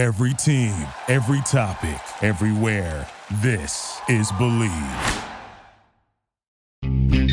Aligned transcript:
Every 0.00 0.32
team, 0.32 0.72
every 1.08 1.42
topic, 1.42 2.00
everywhere. 2.22 3.06
This 3.42 4.00
is 4.08 4.32
Bleav. 4.32 4.72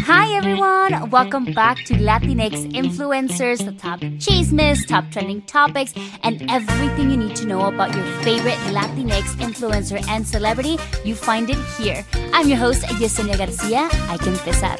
Hi 0.04 0.35
everyone! 0.35 1.09
Welcome 1.09 1.45
back 1.53 1.77
to 1.85 1.93
Latinx 1.93 2.74
Influencers, 2.74 3.64
the 3.64 3.72
top 3.72 4.01
chismes, 4.19 4.85
top 4.85 5.09
trending 5.11 5.43
topics, 5.43 5.93
and 6.24 6.43
everything 6.51 7.09
you 7.09 7.16
need 7.16 7.38
to 7.38 7.48
know 7.48 7.67
about 7.67 7.95
your 7.95 8.04
favorite 8.21 8.59
Latinx 8.75 9.38
influencer 9.38 10.05
and 10.09 10.27
celebrity. 10.27 10.77
You 11.05 11.15
find 11.15 11.49
it 11.49 11.59
here. 11.79 12.04
I'm 12.34 12.49
your 12.49 12.57
host, 12.57 12.84
Yesenia 12.99 13.38
Garcia. 13.38 13.88
I 14.09 14.18
can 14.18 14.34
empezar. 14.34 14.75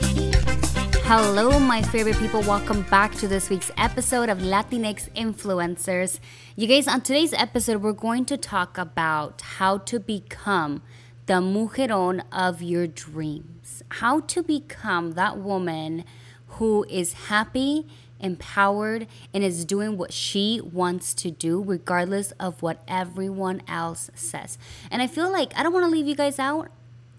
Hello, 1.10 1.58
my 1.58 1.82
favorite 1.82 2.18
people. 2.18 2.42
Welcome 2.42 2.82
back 2.82 3.16
to 3.16 3.30
this 3.30 3.50
week's 3.50 3.72
episode 3.78 4.28
of 4.28 4.40
Latinx 4.40 5.10
Influencers. 5.14 6.20
You 6.58 6.68
guys, 6.68 6.86
on 6.86 7.00
today's 7.00 7.32
episode, 7.32 7.82
we're 7.82 7.94
going 7.94 8.26
to 8.26 8.36
talk 8.36 8.78
about 8.78 9.40
how 9.40 9.78
to 9.78 10.02
become 10.02 10.82
the 11.26 11.36
mujeron 11.36 12.24
of 12.34 12.62
your 12.62 12.88
dreams. 12.88 13.84
How 13.88 14.20
to 14.20 14.44
become 14.44 15.14
that 15.14 15.38
woman 15.38 16.04
who 16.48 16.86
is 16.90 17.14
happy, 17.14 17.88
empowered, 18.20 19.08
and 19.34 19.46
is 19.46 19.64
doing 19.64 19.98
what 19.98 20.12
she 20.12 20.60
wants 20.60 21.14
to 21.14 21.32
do, 21.32 21.64
regardless 21.64 22.32
of 22.32 22.62
what 22.62 22.84
everyone 22.86 23.62
else 23.66 24.12
says. 24.14 24.58
And 24.92 25.02
I 25.02 25.08
feel 25.08 25.32
like 25.32 25.58
I 25.58 25.64
don't 25.64 25.72
want 25.72 25.86
to 25.86 25.90
leave 25.90 26.06
you 26.06 26.16
guys 26.16 26.38
out 26.38 26.70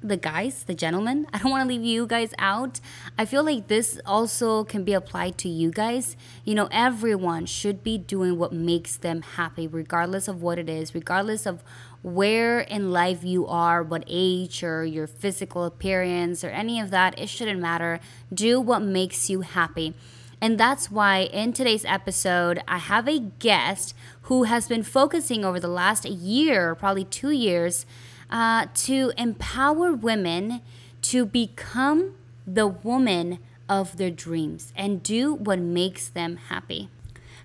the 0.03 0.17
guys, 0.17 0.65
the 0.65 0.75
gentlemen. 0.75 1.27
I 1.33 1.39
don't 1.39 1.51
want 1.51 1.63
to 1.63 1.69
leave 1.69 1.85
you 1.85 2.07
guys 2.07 2.33
out. 2.39 2.81
I 3.17 3.25
feel 3.25 3.45
like 3.45 3.69
this 3.69 4.01
also 4.07 4.65
can 4.65 4.85
be 4.85 4.93
applied 4.93 5.39
to 5.39 5.49
you 5.49 5.71
guys. 5.71 6.17
You 6.45 6.55
know, 6.55 6.69
everyone 6.71 7.47
should 7.47 7.83
be 7.83 7.99
doing 7.99 8.39
what 8.39 8.53
makes 8.53 8.97
them 8.97 9.23
happy, 9.23 9.67
regardless 9.67 10.29
of 10.29 10.43
what 10.43 10.59
it 10.59 10.69
is, 10.69 10.95
regardless 10.95 11.47
of 11.47 11.63
where 12.03 12.61
in 12.61 12.93
life 12.93 13.25
you 13.25 13.47
are, 13.47 13.83
what 13.83 14.05
age 14.07 14.63
or 14.63 14.85
your 14.85 15.07
physical 15.07 15.65
appearance 15.65 16.45
or 16.45 16.49
any 16.49 16.81
of 16.81 16.91
that. 16.91 17.19
It 17.19 17.29
shouldn't 17.29 17.61
matter. 17.61 18.01
Do 18.33 18.61
what 18.61 18.81
makes 18.81 19.29
you 19.29 19.41
happy. 19.41 19.95
And 20.41 20.59
that's 20.59 20.91
why 20.91 21.23
in 21.23 21.53
today's 21.53 21.85
episode, 21.85 22.63
I 22.69 22.79
have 22.79 23.09
a 23.09 23.19
guest 23.19 23.95
who 24.23 24.45
has 24.45 24.69
been 24.69 24.85
focusing 24.85 25.45
over 25.45 25.59
the 25.59 25.69
last 25.69 26.05
year, 26.05 26.77
probably 26.77 27.05
two 27.05 27.31
years, 27.31 27.87
uh, 28.31 28.67
to 28.75 29.13
empower 29.17 29.93
women 29.93 30.61
to 31.03 31.25
become 31.25 32.15
the 32.47 32.67
woman 32.67 33.39
of 33.69 33.97
their 33.97 34.11
dreams 34.11 34.73
and 34.77 35.03
do 35.03 35.35
what 35.35 35.59
makes 35.59 36.09
them 36.09 36.37
happy. 36.49 36.89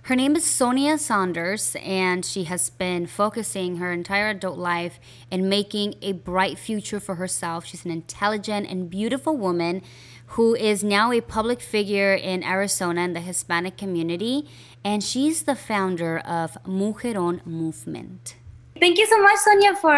Her 0.04 0.16
name 0.16 0.36
is 0.36 0.44
Sonia 0.44 0.98
Saunders, 0.98 1.76
and 1.82 2.26
she 2.26 2.44
has 2.44 2.68
been 2.68 3.06
focusing 3.06 3.76
her 3.76 3.90
entire 3.90 4.28
adult 4.28 4.58
life 4.58 5.00
in 5.30 5.48
making 5.48 5.94
a 6.02 6.12
bright 6.12 6.58
future 6.58 7.00
for 7.00 7.14
herself. 7.14 7.64
She's 7.64 7.86
an 7.86 7.90
intelligent 7.90 8.68
and 8.68 8.90
beautiful 8.90 9.34
woman 9.34 9.80
who 10.26 10.54
is 10.54 10.84
now 10.84 11.10
a 11.10 11.22
public 11.22 11.62
figure 11.62 12.12
in 12.12 12.44
Arizona 12.44 13.00
in 13.00 13.14
the 13.14 13.20
Hispanic 13.20 13.78
community, 13.78 14.46
and 14.84 15.02
she's 15.02 15.44
the 15.44 15.54
founder 15.54 16.18
of 16.18 16.58
Mujeron 16.66 17.44
Movement. 17.46 18.36
Thank 18.84 18.98
you 18.98 19.06
so 19.06 19.18
much, 19.22 19.38
Sonia, 19.38 19.74
for 19.76 19.96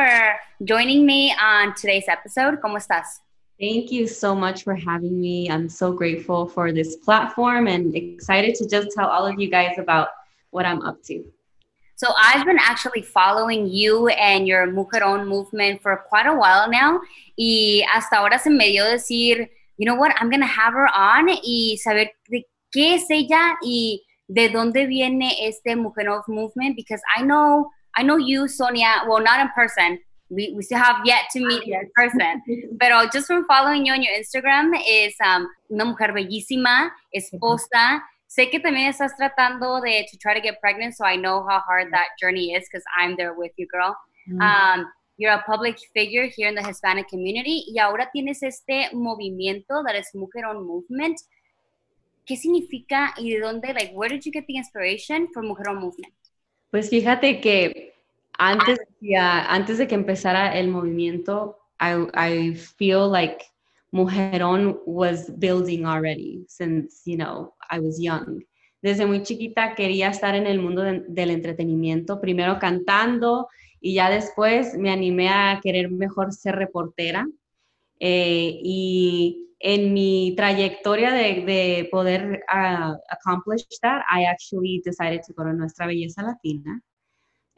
joining 0.62 1.04
me 1.04 1.34
on 1.42 1.74
today's 1.74 2.04
episode. 2.06 2.60
¿Cómo 2.62 2.76
estás? 2.78 3.18
Thank 3.58 3.90
you 3.90 4.06
so 4.06 4.32
much 4.32 4.62
for 4.62 4.76
having 4.76 5.20
me. 5.20 5.50
I'm 5.50 5.68
so 5.68 5.90
grateful 5.90 6.46
for 6.46 6.70
this 6.70 6.94
platform 6.94 7.66
and 7.66 7.96
excited 7.96 8.54
to 8.54 8.68
just 8.68 8.92
tell 8.94 9.08
all 9.08 9.26
of 9.26 9.40
you 9.40 9.50
guys 9.50 9.76
about 9.76 10.10
what 10.50 10.66
I'm 10.66 10.82
up 10.82 11.02
to. 11.06 11.24
So 11.96 12.12
I've 12.16 12.46
been 12.46 12.60
actually 12.60 13.02
following 13.02 13.66
you 13.66 14.06
and 14.06 14.46
your 14.46 14.68
Mujeron 14.68 15.26
movement 15.26 15.82
for 15.82 16.04
quite 16.08 16.26
a 16.26 16.34
while 16.34 16.70
now. 16.70 17.00
Y 17.36 17.82
hasta 17.92 18.18
ahora 18.18 18.38
se 18.38 18.50
me 18.50 18.70
dio 18.70 18.84
decir, 18.84 19.48
you 19.78 19.84
know 19.84 19.96
what, 19.96 20.14
I'm 20.20 20.30
going 20.30 20.42
to 20.42 20.46
have 20.46 20.74
her 20.74 20.86
on 20.94 21.26
y 21.28 21.76
saber 21.84 22.10
de 22.30 22.46
qué 22.72 22.94
es 22.94 23.10
ella 23.10 23.56
y 23.64 24.02
de 24.28 24.48
dónde 24.48 24.86
viene 24.86 25.32
este 25.42 25.74
Mujeron 25.74 26.22
movement 26.28 26.76
because 26.76 27.00
I 27.16 27.22
know 27.22 27.72
I 27.96 28.02
know 28.02 28.16
you, 28.16 28.46
Sonia, 28.46 29.02
well, 29.08 29.22
not 29.22 29.40
in 29.40 29.48
person. 29.54 29.98
We, 30.28 30.52
we 30.56 30.62
still 30.62 30.78
have 30.78 30.96
yet 31.04 31.24
to 31.32 31.40
meet 31.40 31.62
in 31.66 31.88
person. 31.94 32.42
Pero 32.80 33.08
just 33.12 33.26
from 33.26 33.46
following 33.46 33.86
you 33.86 33.92
on 33.92 34.02
your 34.02 34.12
Instagram, 34.12 34.74
es 34.86 35.14
um, 35.24 35.48
una 35.70 35.84
mujer 35.84 36.12
bellísima, 36.12 36.90
esposa. 37.14 38.02
Sé 38.28 38.50
que 38.50 38.58
también 38.58 38.88
estás 38.88 39.16
tratando 39.16 39.80
de 39.80 40.04
to 40.10 40.18
try 40.18 40.34
to 40.34 40.40
get 40.40 40.60
pregnant, 40.60 40.94
so 40.94 41.04
I 41.04 41.16
know 41.16 41.46
how 41.48 41.60
hard 41.60 41.92
that 41.92 42.08
journey 42.20 42.52
is 42.52 42.68
because 42.68 42.84
I'm 42.98 43.16
there 43.16 43.34
with 43.34 43.52
you, 43.56 43.66
girl. 43.68 43.96
Mm. 44.28 44.40
Um, 44.42 44.86
you're 45.16 45.32
a 45.32 45.42
public 45.42 45.78
figure 45.94 46.26
here 46.26 46.48
in 46.48 46.54
the 46.54 46.62
Hispanic 46.62 47.08
community 47.08 47.64
y 47.68 47.80
ahora 47.80 48.10
tienes 48.12 48.42
este 48.42 48.92
movimiento 48.92 49.82
that 49.86 49.94
is 49.94 50.10
Mujeron 50.14 50.66
Movement. 50.66 51.16
¿Qué 52.26 52.36
significa 52.36 53.14
y 53.16 53.30
de 53.30 53.40
dónde, 53.40 53.72
like, 53.72 53.92
where 53.94 54.08
did 54.08 54.26
you 54.26 54.32
get 54.32 54.44
the 54.48 54.56
inspiration 54.56 55.28
for 55.32 55.42
Mujeron 55.42 55.80
Movement? 55.80 56.12
Pues 56.70 56.90
fíjate 56.90 57.40
que 57.40 57.94
antes, 58.38 58.78
ya, 59.00 59.52
antes 59.52 59.78
de 59.78 59.86
que 59.86 59.94
empezara 59.94 60.58
el 60.58 60.68
movimiento, 60.68 61.58
I, 61.80 62.06
I 62.14 62.54
feel 62.54 63.10
like 63.10 63.44
Mujerón 63.92 64.80
was 64.84 65.30
building 65.38 65.84
already 65.86 66.44
since, 66.48 67.02
you 67.04 67.16
know, 67.16 67.54
I 67.70 67.78
was 67.78 67.98
young. 67.98 68.44
Desde 68.82 69.06
muy 69.06 69.22
chiquita 69.22 69.74
quería 69.74 70.08
estar 70.08 70.34
en 70.34 70.46
el 70.46 70.60
mundo 70.60 70.82
de, 70.82 71.04
del 71.08 71.30
entretenimiento, 71.30 72.20
primero 72.20 72.58
cantando 72.58 73.48
y 73.80 73.94
ya 73.94 74.10
después 74.10 74.76
me 74.76 74.90
animé 74.90 75.28
a 75.28 75.60
querer 75.62 75.90
mejor 75.90 76.32
ser 76.32 76.56
reportera. 76.56 77.26
Eh, 77.98 78.60
y 78.62 79.46
en 79.66 79.92
mi 79.92 80.32
trayectoria 80.36 81.10
de, 81.10 81.44
de 81.44 81.88
poder 81.90 82.44
uh, 82.54 82.94
accomplish 83.10 83.64
that, 83.82 84.04
I 84.08 84.22
actually 84.22 84.80
decided 84.84 85.24
to 85.24 85.32
go 85.32 85.42
to 85.42 85.52
Nuestra 85.52 85.86
Belleza 85.88 86.22
Latina. 86.22 86.80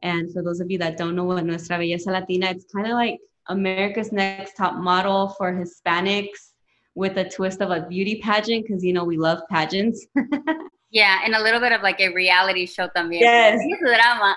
And 0.03 0.33
for 0.33 0.43
those 0.43 0.61
of 0.61 0.71
you 0.71 0.79
that 0.79 0.97
don't 0.97 1.15
know 1.15 1.25
what 1.25 1.45
Nuestra 1.45 1.77
Belleza 1.77 2.07
Latina, 2.07 2.47
it's 2.47 2.65
kind 2.73 2.87
of 2.87 2.95
like 2.95 3.19
America's 3.49 4.11
Next 4.11 4.57
Top 4.57 4.77
Model 4.77 5.35
for 5.37 5.53
Hispanics 5.53 6.53
with 6.95 7.19
a 7.19 7.29
twist 7.29 7.61
of 7.61 7.71
a 7.71 7.87
beauty 7.87 8.23
pageant 8.23 8.67
because 8.67 8.83
you 8.83 8.95
know 8.95 9.05
we 9.05 9.19
love 9.19 9.43
pageants. 9.51 10.07
yeah, 10.91 11.19
and 11.27 11.35
a 11.35 11.43
little 11.43 11.61
bit 11.61 11.73
of 11.73 11.83
like 11.83 12.01
a 12.01 12.09
reality 12.15 12.65
show 12.65 12.89
también. 12.97 13.21
Yes. 13.21 13.61
drama. 13.85 14.35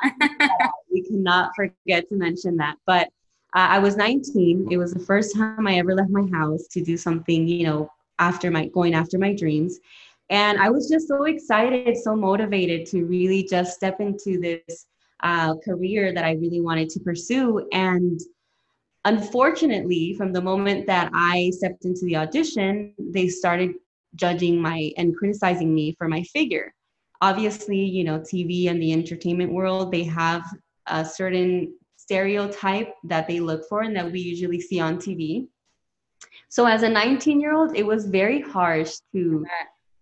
we 0.91 1.03
cannot 1.03 1.51
forget 1.55 2.09
to 2.09 2.15
mention 2.15 2.57
that. 2.57 2.75
But 2.85 3.07
uh, 3.53 3.67
I 3.69 3.79
was 3.79 3.97
19. 3.97 4.69
It 4.71 4.77
was 4.77 4.93
the 4.93 4.99
first 4.99 5.35
time 5.35 5.67
I 5.67 5.77
ever 5.77 5.93
left 5.93 6.09
my 6.09 6.27
house 6.31 6.67
to 6.71 6.81
do 6.81 6.95
something, 6.95 7.47
you 7.47 7.65
know, 7.65 7.91
after 8.19 8.49
my 8.49 8.67
going 8.67 8.93
after 8.93 9.17
my 9.17 9.33
dreams. 9.33 9.79
And 10.29 10.57
I 10.59 10.69
was 10.69 10.87
just 10.89 11.09
so 11.09 11.25
excited, 11.25 11.97
so 11.97 12.15
motivated 12.15 12.87
to 12.87 13.03
really 13.03 13.43
just 13.43 13.75
step 13.75 13.99
into 13.99 14.39
this 14.39 14.85
uh, 15.21 15.55
career 15.57 16.13
that 16.13 16.23
I 16.23 16.33
really 16.33 16.61
wanted 16.61 16.89
to 16.91 17.01
pursue. 17.01 17.67
And 17.73 18.19
unfortunately, 19.03 20.13
from 20.17 20.31
the 20.31 20.41
moment 20.41 20.87
that 20.87 21.11
I 21.13 21.51
stepped 21.53 21.83
into 21.83 22.05
the 22.05 22.15
audition, 22.15 22.93
they 22.97 23.27
started 23.27 23.73
judging 24.15 24.61
my 24.61 24.91
and 24.95 25.15
criticizing 25.15 25.75
me 25.75 25.95
for 25.97 26.07
my 26.07 26.23
figure. 26.23 26.73
Obviously, 27.19 27.79
you 27.79 28.05
know, 28.05 28.19
TV 28.19 28.69
and 28.69 28.81
the 28.81 28.93
entertainment 28.93 29.51
world, 29.51 29.91
they 29.91 30.03
have 30.03 30.43
a 30.87 31.03
certain 31.03 31.73
stereotype 32.11 32.93
that 33.05 33.25
they 33.25 33.39
look 33.39 33.61
for 33.69 33.83
and 33.83 33.95
that 33.95 34.11
we 34.11 34.19
usually 34.19 34.59
see 34.59 34.81
on 34.81 34.97
TV. 34.97 35.47
So 36.49 36.65
as 36.65 36.83
a 36.83 36.89
19 36.89 37.39
year 37.39 37.53
old, 37.53 37.77
it 37.77 37.85
was 37.85 38.05
very 38.05 38.41
harsh 38.41 38.97
to, 39.13 39.45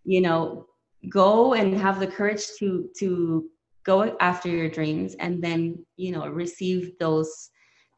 you 0.06 0.22
know, 0.22 0.66
go 1.08 1.54
and 1.54 1.80
have 1.80 2.00
the 2.00 2.08
courage 2.08 2.44
to 2.58 2.90
to 2.98 3.46
go 3.84 4.18
after 4.20 4.50
your 4.50 4.70
dreams 4.70 5.16
and 5.20 5.42
then, 5.46 5.86
you 5.98 6.12
know, 6.12 6.28
receive 6.28 6.98
those 7.00 7.52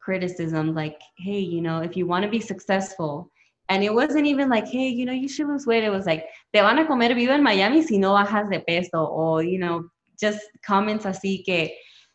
criticism 0.04 0.74
like, 0.74 1.00
hey, 1.16 1.40
you 1.40 1.62
know, 1.62 1.80
if 1.80 1.96
you 1.96 2.06
want 2.06 2.22
to 2.24 2.30
be 2.30 2.40
successful, 2.40 3.30
and 3.70 3.82
it 3.82 3.94
wasn't 3.94 4.26
even 4.26 4.50
like, 4.50 4.68
hey, 4.68 4.88
you 4.88 5.06
know, 5.06 5.16
you 5.22 5.28
should 5.28 5.48
lose 5.48 5.66
weight. 5.66 5.84
It 5.84 5.96
was 5.98 6.04
like, 6.04 6.26
te 6.52 6.60
van 6.60 6.78
a 6.78 6.86
comer 6.86 7.14
vivo 7.14 7.32
en 7.32 7.42
Miami 7.42 7.80
si 7.82 7.96
no 7.96 8.10
bajas 8.12 8.50
de 8.50 8.60
peso, 8.60 9.06
or, 9.06 9.42
you 9.42 9.58
know, 9.58 9.88
just 10.20 10.42
comments 10.66 11.06
así 11.06 11.42
que 11.46 11.70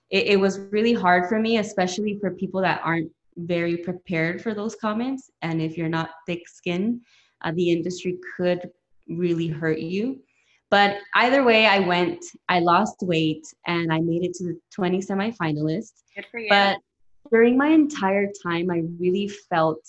it, 0.09 0.27
it 0.27 0.39
was 0.39 0.59
really 0.71 0.93
hard 0.93 1.27
for 1.27 1.39
me, 1.39 1.57
especially 1.57 2.17
for 2.19 2.31
people 2.31 2.61
that 2.61 2.81
aren't 2.83 3.11
very 3.37 3.77
prepared 3.77 4.41
for 4.41 4.53
those 4.53 4.75
comments. 4.75 5.29
And 5.41 5.61
if 5.61 5.77
you're 5.77 5.89
not 5.89 6.09
thick 6.25 6.47
skinned, 6.47 7.01
uh, 7.43 7.51
the 7.55 7.71
industry 7.71 8.17
could 8.35 8.69
really 9.07 9.47
hurt 9.47 9.79
you. 9.79 10.19
But 10.69 10.97
either 11.15 11.43
way, 11.43 11.65
I 11.65 11.79
went, 11.79 12.23
I 12.49 12.59
lost 12.59 12.97
weight, 13.01 13.45
and 13.67 13.91
I 13.91 13.99
made 13.99 14.25
it 14.25 14.33
to 14.35 14.43
the 14.45 14.59
20 14.73 14.99
semifinalists. 14.99 15.93
Good 16.15 16.25
for 16.29 16.39
you. 16.39 16.47
But 16.49 16.79
during 17.31 17.57
my 17.57 17.67
entire 17.67 18.29
time, 18.43 18.69
I 18.69 18.83
really 18.99 19.29
felt 19.49 19.79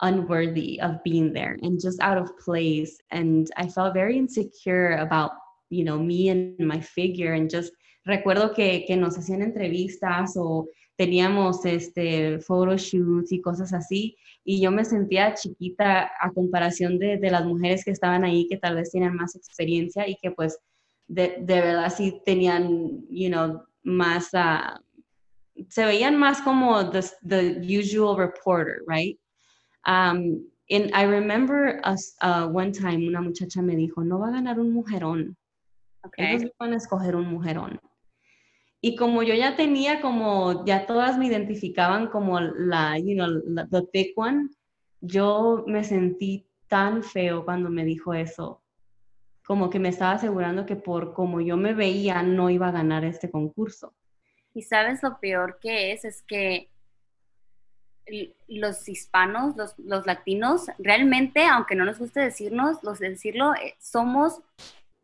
unworthy 0.00 0.80
of 0.80 1.02
being 1.02 1.32
there 1.32 1.58
and 1.62 1.80
just 1.80 2.00
out 2.00 2.16
of 2.16 2.38
place. 2.38 2.98
And 3.10 3.50
I 3.56 3.66
felt 3.68 3.94
very 3.94 4.16
insecure 4.16 4.96
about, 4.96 5.32
you 5.70 5.84
know, 5.84 5.98
me 5.98 6.28
and 6.28 6.58
my 6.58 6.80
figure 6.80 7.34
and 7.34 7.50
just 7.50 7.72
recuerdo 8.08 8.54
que, 8.54 8.84
que 8.86 8.96
nos 8.96 9.18
hacían 9.18 9.42
entrevistas 9.42 10.32
o 10.36 10.66
teníamos 10.96 11.64
este 11.64 12.40
photoshoots 12.40 13.30
y 13.30 13.40
cosas 13.40 13.72
así 13.72 14.16
y 14.44 14.60
yo 14.60 14.70
me 14.70 14.84
sentía 14.84 15.34
chiquita 15.34 16.10
a 16.18 16.32
comparación 16.32 16.98
de, 16.98 17.18
de, 17.18 17.30
las 17.30 17.44
mujeres 17.44 17.84
que 17.84 17.90
estaban 17.90 18.24
ahí 18.24 18.48
que 18.48 18.56
tal 18.56 18.76
vez 18.76 18.90
tienen 18.90 19.14
más 19.14 19.36
experiencia 19.36 20.08
y 20.08 20.16
que 20.16 20.30
pues 20.30 20.58
de, 21.06 21.36
de 21.40 21.60
verdad 21.60 21.92
sí 21.94 22.20
tenían, 22.24 23.06
you 23.10 23.28
know, 23.28 23.62
más, 23.82 24.32
uh, 24.32 24.80
se 25.68 25.84
veían 25.84 26.16
más 26.16 26.40
como 26.40 26.90
the, 26.90 27.02
the 27.26 27.60
usual 27.60 28.16
reporter, 28.16 28.82
right? 28.86 29.18
Um, 29.86 30.46
and 30.70 30.90
I 30.94 31.04
remember 31.04 31.80
us, 31.84 32.14
uh, 32.22 32.46
one 32.46 32.72
time 32.72 33.06
una 33.06 33.20
muchacha 33.20 33.62
me 33.62 33.76
dijo, 33.76 34.02
no 34.02 34.18
va 34.18 34.28
a 34.28 34.32
ganar 34.32 34.58
un 34.58 34.72
mujerón. 34.72 35.36
Okay. 36.04 36.36
Ellos 36.36 36.52
van 36.58 36.72
a 36.72 36.76
escoger 36.76 37.16
un 37.16 37.26
mujerón. 37.26 37.78
Y 38.80 38.94
como 38.94 39.22
yo 39.22 39.34
ya 39.34 39.56
tenía 39.56 40.00
como, 40.00 40.64
ya 40.64 40.86
todas 40.86 41.18
me 41.18 41.26
identificaban 41.26 42.06
como 42.08 42.40
la, 42.40 42.96
you 42.98 43.14
know, 43.14 43.28
la, 43.46 43.66
the 43.66 44.12
one, 44.14 44.48
yo 45.00 45.64
me 45.66 45.82
sentí 45.82 46.46
tan 46.68 47.02
feo 47.02 47.44
cuando 47.44 47.70
me 47.70 47.84
dijo 47.84 48.14
eso. 48.14 48.62
Como 49.44 49.70
que 49.70 49.78
me 49.78 49.88
estaba 49.88 50.12
asegurando 50.12 50.66
que 50.66 50.76
por 50.76 51.12
como 51.12 51.40
yo 51.40 51.56
me 51.56 51.74
veía 51.74 52.22
no 52.22 52.50
iba 52.50 52.68
a 52.68 52.72
ganar 52.72 53.04
este 53.04 53.30
concurso. 53.30 53.94
Y 54.54 54.62
sabes 54.62 55.02
lo 55.02 55.18
peor 55.18 55.58
que 55.60 55.92
es, 55.92 56.04
es 56.04 56.22
que 56.22 56.70
los 58.46 58.88
hispanos, 58.88 59.56
los, 59.56 59.78
los 59.78 60.06
latinos, 60.06 60.66
realmente, 60.78 61.44
aunque 61.44 61.74
no 61.74 61.84
nos 61.84 61.98
guste 61.98 62.20
decirnos, 62.20 62.82
los 62.82 62.98
decirlo, 62.98 63.54
eh, 63.54 63.74
somos 63.80 64.40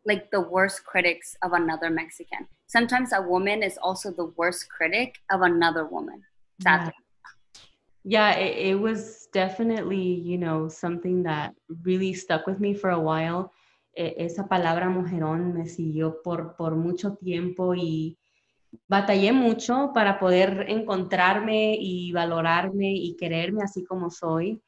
like 0.05 0.29
the 0.31 0.38
worst 0.38 0.85
critics 0.85 1.37
of 1.43 1.53
another 1.53 1.91
Mexican. 1.91 2.49
Sometimes 2.66 3.12
a 3.12 3.22
woman 3.22 3.62
is 3.62 3.78
also 3.78 4.11
the 4.11 4.32
worst 4.37 4.69
critic 4.69 5.16
of 5.31 5.43
another 5.43 5.87
woman. 5.87 6.22
Sadly. 6.61 6.93
Yeah, 8.02 8.34
yeah 8.34 8.38
it, 8.38 8.70
it, 8.70 8.81
was 8.81 9.28
definitely, 9.32 10.20
you 10.20 10.38
know, 10.38 10.69
something 10.69 11.22
that 11.25 11.55
really 11.82 12.14
stuck 12.14 12.46
with 12.46 12.61
me 12.61 12.75
for 12.75 12.90
a 12.90 13.00
while. 13.00 13.52
E, 13.96 14.14
esa 14.19 14.49
palabra 14.49 14.88
mujerón 14.88 15.55
me 15.55 15.69
siguió 15.69 16.22
por, 16.22 16.56
por 16.56 16.75
mucho 16.75 17.14
tiempo 17.16 17.75
y 17.75 18.19
batallé 18.88 19.32
mucho 19.32 19.93
para 19.94 20.19
poder 20.19 20.66
encontrarme 20.69 21.76
y 21.78 22.12
valorarme 22.12 22.93
y 22.93 23.16
quererme 23.16 23.62
así 23.62 23.84
como 23.84 24.11
soy. 24.11 24.61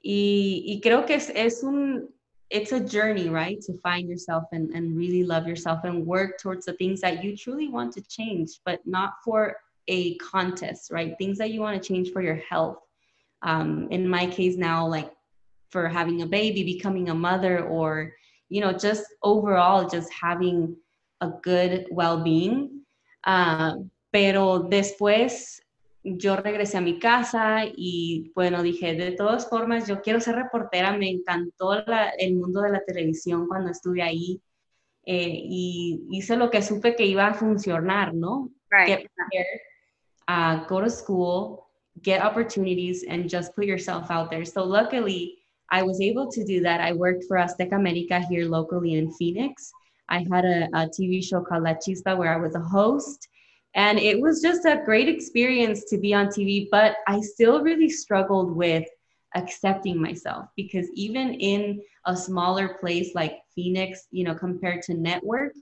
Y, 0.00 0.64
y 0.66 0.80
creo 0.80 1.06
que 1.06 1.14
es, 1.14 1.30
es 1.34 1.62
un, 1.62 2.08
it's 2.52 2.72
a 2.72 2.80
journey, 2.80 3.30
right? 3.30 3.60
To 3.62 3.72
find 3.78 4.08
yourself 4.08 4.44
and, 4.52 4.70
and 4.74 4.96
really 4.96 5.24
love 5.24 5.48
yourself 5.48 5.84
and 5.84 6.06
work 6.06 6.38
towards 6.38 6.66
the 6.66 6.74
things 6.74 7.00
that 7.00 7.24
you 7.24 7.34
truly 7.34 7.68
want 7.68 7.94
to 7.94 8.02
change, 8.02 8.60
but 8.66 8.86
not 8.86 9.14
for 9.24 9.56
a 9.88 10.16
contest, 10.18 10.90
right? 10.92 11.16
Things 11.16 11.38
that 11.38 11.50
you 11.50 11.60
want 11.60 11.82
to 11.82 11.88
change 11.88 12.12
for 12.12 12.20
your 12.20 12.36
health. 12.36 12.76
Um, 13.42 13.88
in 13.90 14.06
my 14.06 14.26
case 14.26 14.56
now, 14.56 14.86
like 14.86 15.10
for 15.70 15.88
having 15.88 16.20
a 16.20 16.26
baby, 16.26 16.62
becoming 16.62 17.08
a 17.08 17.14
mother, 17.14 17.64
or, 17.64 18.12
you 18.50 18.60
know, 18.60 18.72
just 18.72 19.04
overall, 19.22 19.88
just 19.88 20.12
having 20.12 20.76
a 21.22 21.30
good 21.42 21.86
well 21.90 22.22
being. 22.22 22.82
Uh, 23.24 23.76
pero 24.12 24.68
después 24.68 25.60
yo 26.04 26.36
regresé 26.36 26.78
a 26.78 26.80
mi 26.82 26.98
casa 26.98 27.64
y 27.64 28.32
bueno, 28.34 28.62
dije, 28.62 28.94
de 28.94 29.12
todas 29.12 29.48
formas, 29.48 29.86
yo 29.86 30.00
quiero 30.02 30.20
ser 30.20 30.36
reportera, 30.36 30.96
me 30.96 31.08
encantó 31.08 31.74
el 32.18 32.34
mundo 32.34 32.62
de 32.62 32.70
la 32.70 32.84
televisión 32.84 33.46
cuando 33.46 33.70
estuve 33.70 34.02
ahí 34.02 34.40
eh, 35.04 35.42
y 35.44 36.06
hice 36.10 36.36
lo 36.36 36.50
que 36.50 36.62
supe 36.62 36.96
que 36.96 37.06
iba 37.06 37.28
a 37.28 37.34
funcionar, 37.34 38.14
¿no? 38.14 38.50
Right. 38.70 38.88
Get 38.88 39.10
prepared, 39.14 39.60
uh, 40.28 40.66
go 40.66 40.80
to 40.80 40.90
school, 40.90 41.66
get 42.02 42.22
opportunities 42.22 43.04
and 43.08 43.28
just 43.28 43.54
put 43.54 43.66
yourself 43.66 44.10
out 44.10 44.30
there. 44.30 44.44
So 44.44 44.64
luckily, 44.64 45.38
I 45.70 45.82
was 45.82 46.00
able 46.00 46.30
to 46.32 46.44
do 46.44 46.60
that. 46.62 46.80
I 46.80 46.92
worked 46.92 47.24
for 47.28 47.36
Azteca 47.36 47.76
America 47.76 48.20
here 48.28 48.46
locally 48.46 48.94
in 48.94 49.12
Phoenix. 49.12 49.72
I 50.08 50.26
had 50.30 50.44
a, 50.44 50.64
a 50.74 50.88
TV 50.88 51.22
show 51.22 51.42
called 51.42 51.62
La 51.62 51.74
Chispa 51.74 52.16
where 52.16 52.32
I 52.32 52.36
was 52.36 52.54
a 52.54 52.60
host 52.60 53.28
and 53.74 53.98
it 53.98 54.20
was 54.20 54.42
just 54.42 54.64
a 54.66 54.82
great 54.84 55.08
experience 55.08 55.84
to 55.84 55.98
be 55.98 56.12
on 56.12 56.26
TV, 56.26 56.68
but 56.70 56.96
I 57.06 57.20
still 57.20 57.62
really 57.62 57.88
struggled 57.88 58.54
with 58.54 58.86
accepting 59.34 60.00
myself 60.00 60.46
because 60.56 60.88
even 60.94 61.34
in 61.34 61.80
a 62.06 62.14
smaller 62.14 62.76
place 62.80 63.14
like 63.14 63.38
Phoenix, 63.54 64.06
you 64.10 64.24
know, 64.24 64.34
compared 64.34 64.82
to 64.82 64.94
network, 64.94 65.52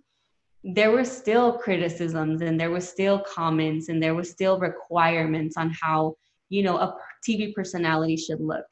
there 0.64 0.90
were 0.90 1.04
still 1.04 1.52
criticisms 1.52 2.42
and 2.42 2.58
there 2.60 2.70
was 2.70 2.88
still 2.88 3.20
comments 3.20 3.88
and 3.88 4.02
there 4.02 4.14
was 4.14 4.30
still 4.30 4.58
requirements 4.58 5.56
on 5.56 5.70
how, 5.70 6.16
you 6.48 6.62
know, 6.62 6.76
a 6.78 6.96
TV 7.26 7.54
personality 7.54 8.16
should 8.16 8.40
look. 8.40 8.66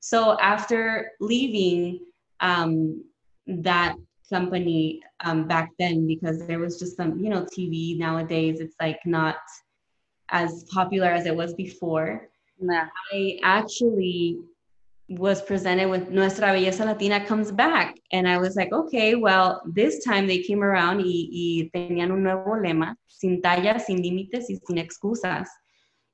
So 0.00 0.36
after 0.40 1.12
leaving 1.20 2.00
um, 2.40 3.04
that 3.46 3.94
company 4.32 5.00
um, 5.24 5.46
back 5.46 5.70
then 5.78 6.06
because 6.06 6.46
there 6.46 6.58
was 6.58 6.78
just 6.78 6.96
some, 6.96 7.18
you 7.22 7.28
know, 7.28 7.42
TV 7.54 7.98
nowadays, 7.98 8.60
it's 8.60 8.76
like 8.80 9.00
not 9.04 9.36
as 10.30 10.64
popular 10.64 11.08
as 11.08 11.26
it 11.26 11.36
was 11.36 11.54
before. 11.54 12.28
Yeah. 12.58 12.88
I 13.12 13.38
actually 13.42 14.38
was 15.08 15.42
presented 15.42 15.88
with 15.90 16.10
Nuestra 16.10 16.48
Belleza 16.48 16.84
Latina 16.86 17.24
comes 17.24 17.52
back. 17.52 17.96
And 18.12 18.26
I 18.26 18.38
was 18.38 18.56
like, 18.56 18.72
okay, 18.72 19.14
well, 19.14 19.62
this 19.66 20.04
time 20.04 20.26
they 20.26 20.42
came 20.42 20.62
around 20.62 21.00
y, 21.00 21.28
y 21.30 21.70
tenían 21.74 22.12
un 22.12 22.22
nuevo 22.22 22.56
lema, 22.56 22.96
sin 23.06 23.42
tallas, 23.42 23.86
sin 23.86 24.02
límites 24.02 24.48
y 24.48 24.58
sin 24.66 24.78
excusas. 24.78 25.48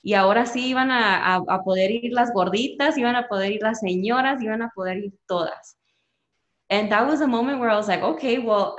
Y 0.03 0.15
ahora 0.15 0.47
sí 0.47 0.69
iban 0.69 0.91
a, 0.91 1.35
a, 1.35 1.37
a 1.37 1.63
poder 1.63 1.91
ir 1.91 2.13
las 2.13 2.33
gorditas, 2.33 2.97
iban 2.99 3.17
a 3.17 3.29
poder 3.29 3.53
ir 3.53 3.63
las 3.63 3.81
señoras, 3.81 4.43
iban 4.43 4.63
a 4.63 4.71
poder 4.75 4.99
ir 4.99 5.13
todas. 5.27 5.78
And 6.71 6.93
that 6.93 7.07
was 7.07 7.21
a 7.21 7.27
moment 7.27 7.61
where 7.61 7.71
I 7.71 7.77
was 7.77 7.89
like, 7.89 8.03
okay, 8.03 8.39
well, 8.39 8.79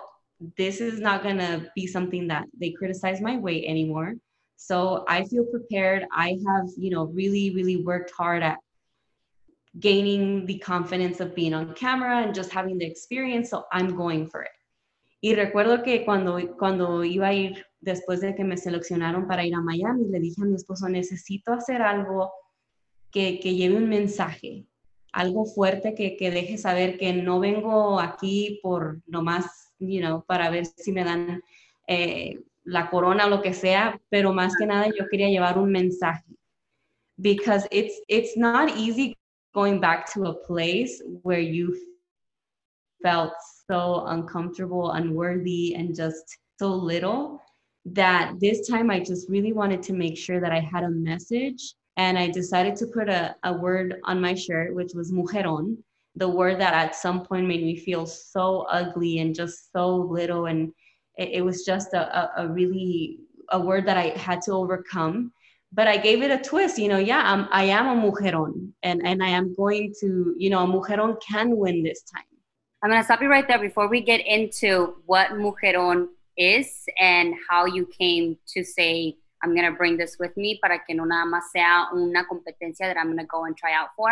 this 0.57 0.79
is 0.79 0.99
not 0.99 1.23
going 1.23 1.37
to 1.37 1.69
be 1.75 1.87
something 1.87 2.27
that 2.27 2.45
they 2.59 2.71
criticize 2.71 3.19
my 3.19 3.37
weight 3.37 3.65
anymore. 3.67 4.13
So 4.57 5.05
I 5.07 5.25
feel 5.25 5.45
prepared. 5.45 6.05
I 6.11 6.37
have, 6.47 6.67
you 6.77 6.91
know, 6.91 7.05
really, 7.05 7.51
really 7.55 7.77
worked 7.77 8.11
hard 8.11 8.43
at 8.43 8.57
gaining 9.79 10.45
the 10.45 10.59
confidence 10.59 11.19
of 11.19 11.35
being 11.35 11.53
on 11.53 11.73
camera 11.73 12.21
and 12.23 12.35
just 12.35 12.51
having 12.51 12.77
the 12.77 12.85
experience. 12.85 13.49
So 13.49 13.65
I'm 13.71 13.95
going 13.95 14.29
for 14.29 14.43
it. 14.43 14.51
Y 15.21 15.35
recuerdo 15.35 15.83
que 15.83 16.05
cuando, 16.05 16.39
cuando 16.57 17.03
iba 17.03 17.27
a 17.27 17.33
ir, 17.33 17.65
después 17.81 18.21
de 18.21 18.35
que 18.35 18.45
me 18.45 18.55
seleccionaron 18.55 19.27
para 19.27 19.45
ir 19.45 19.53
a 19.53 19.61
Miami, 19.61 20.05
le 20.09 20.19
dije 20.19 20.41
a 20.41 20.45
mi 20.45 20.55
esposo, 20.55 20.87
necesito 20.87 21.51
hacer 21.51 21.81
algo 21.81 22.31
que, 23.11 23.39
que 23.39 23.55
lleve 23.55 23.75
un 23.75 23.89
mensaje, 23.89 24.65
algo 25.11 25.45
fuerte 25.45 25.95
que, 25.95 26.15
que 26.15 26.31
deje 26.31 26.57
saber 26.57 26.97
que 26.97 27.13
no 27.13 27.39
vengo 27.39 27.99
aquí 27.99 28.59
por 28.61 29.01
nomás, 29.07 29.73
you 29.79 30.01
know, 30.01 30.23
para 30.25 30.49
ver 30.49 30.65
si 30.65 30.91
me 30.91 31.03
dan 31.03 31.41
eh, 31.87 32.39
la 32.63 32.89
corona 32.89 33.27
lo 33.27 33.41
que 33.41 33.53
sea, 33.53 33.99
pero 34.09 34.33
más 34.33 34.55
que 34.55 34.65
nada 34.65 34.87
yo 34.87 35.07
quería 35.09 35.29
llevar 35.29 35.57
un 35.57 35.71
mensaje. 35.71 36.25
Because 37.17 37.67
it's, 37.71 38.01
it's 38.07 38.37
not 38.37 38.77
easy 38.77 39.17
going 39.53 39.79
back 39.79 40.11
to 40.13 40.27
a 40.27 40.33
place 40.33 41.01
where 41.23 41.41
you 41.41 41.75
felt 43.01 43.33
so 43.67 44.05
uncomfortable, 44.07 44.91
unworthy, 44.91 45.75
and 45.75 45.95
just 45.95 46.37
so 46.57 46.69
little 46.69 47.41
that 47.85 48.39
this 48.39 48.67
time 48.67 48.91
I 48.91 48.99
just 48.99 49.29
really 49.29 49.53
wanted 49.53 49.81
to 49.83 49.93
make 49.93 50.17
sure 50.17 50.39
that 50.39 50.51
I 50.51 50.59
had 50.59 50.83
a 50.83 50.89
message 50.89 51.73
and 51.99 52.17
I 52.17 52.29
decided 52.29 52.77
to 52.77 52.87
put 52.87 53.09
a, 53.09 53.35
a 53.43 53.51
word 53.51 53.99
on 54.05 54.21
my 54.21 54.33
shirt, 54.33 54.73
which 54.73 54.93
was 54.95 55.11
mujeron, 55.11 55.75
the 56.15 56.29
word 56.29 56.57
that 56.61 56.73
at 56.73 56.95
some 56.95 57.25
point 57.25 57.45
made 57.45 57.61
me 57.61 57.75
feel 57.75 58.05
so 58.05 58.61
ugly 58.71 59.19
and 59.19 59.35
just 59.35 59.73
so 59.73 59.97
little. 59.97 60.45
And 60.45 60.71
it, 61.17 61.29
it 61.33 61.41
was 61.41 61.65
just 61.65 61.93
a, 61.93 62.03
a, 62.17 62.45
a, 62.45 62.47
really, 62.47 63.19
a 63.49 63.59
word 63.59 63.85
that 63.85 63.97
I 63.97 64.17
had 64.17 64.41
to 64.43 64.53
overcome. 64.53 65.33
But 65.73 65.89
I 65.89 65.97
gave 65.97 66.23
it 66.23 66.31
a 66.31 66.41
twist, 66.41 66.79
you 66.79 66.87
know, 66.87 66.99
yeah, 66.99 67.21
I'm, 67.25 67.49
I 67.51 67.63
am 67.65 67.87
a 67.89 68.01
mujeron 68.01 68.71
and, 68.81 69.05
and 69.05 69.21
I 69.21 69.27
am 69.27 69.53
going 69.53 69.93
to, 69.99 70.33
you 70.37 70.49
know, 70.49 70.63
a 70.63 70.67
mujeron 70.67 71.21
can 71.21 71.57
win 71.57 71.83
this 71.83 72.03
time. 72.03 72.23
I'm 72.81 72.91
going 72.91 73.01
to 73.01 73.05
stop 73.05 73.21
you 73.21 73.27
right 73.27 73.45
there 73.45 73.59
before 73.59 73.89
we 73.89 73.99
get 73.99 74.25
into 74.25 74.95
what 75.05 75.31
mujeron 75.31 76.07
is 76.37 76.85
and 76.97 77.35
how 77.49 77.65
you 77.65 77.85
came 77.87 78.37
to 78.53 78.63
say 78.63 79.17
I'm 79.41 79.55
going 79.55 79.65
to 79.65 79.77
bring 79.77 79.97
this 79.97 80.17
with 80.19 80.35
me 80.35 80.59
para 80.61 80.79
que 80.85 80.95
no 80.95 81.05
nada 81.05 81.25
más 81.25 81.51
sea 81.51 81.87
una 81.93 82.25
competencia 82.25 82.87
that 82.87 82.97
I'm 82.97 83.07
going 83.07 83.17
to 83.17 83.25
go 83.25 83.45
and 83.45 83.55
try 83.55 83.73
out 83.73 83.89
for. 83.95 84.09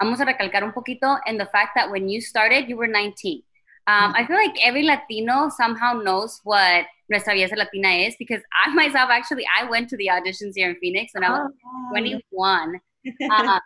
Vamos 0.00 0.20
a 0.20 0.24
recalcar 0.24 0.62
un 0.62 0.72
poquito 0.72 1.18
in 1.26 1.38
the 1.38 1.46
fact 1.46 1.72
that 1.76 1.90
when 1.90 2.08
you 2.08 2.20
started, 2.20 2.68
you 2.68 2.76
were 2.76 2.88
19. 2.88 3.42
Um, 3.86 4.12
I 4.14 4.26
feel 4.26 4.36
like 4.36 4.54
every 4.64 4.84
Latino 4.84 5.48
somehow 5.48 5.94
knows 5.94 6.40
what 6.44 6.86
Nuestra 7.10 7.34
Belleza 7.34 7.56
Latina 7.56 7.88
is 7.88 8.14
because 8.18 8.40
I 8.64 8.72
myself 8.74 9.10
actually 9.10 9.44
I 9.58 9.68
went 9.68 9.88
to 9.90 9.96
the 9.96 10.08
auditions 10.08 10.52
here 10.54 10.70
in 10.70 10.76
Phoenix 10.76 11.12
when 11.14 11.24
I 11.24 11.30
was 11.30 11.52
oh, 11.66 11.88
21. 11.90 12.80
uh, 13.30 13.60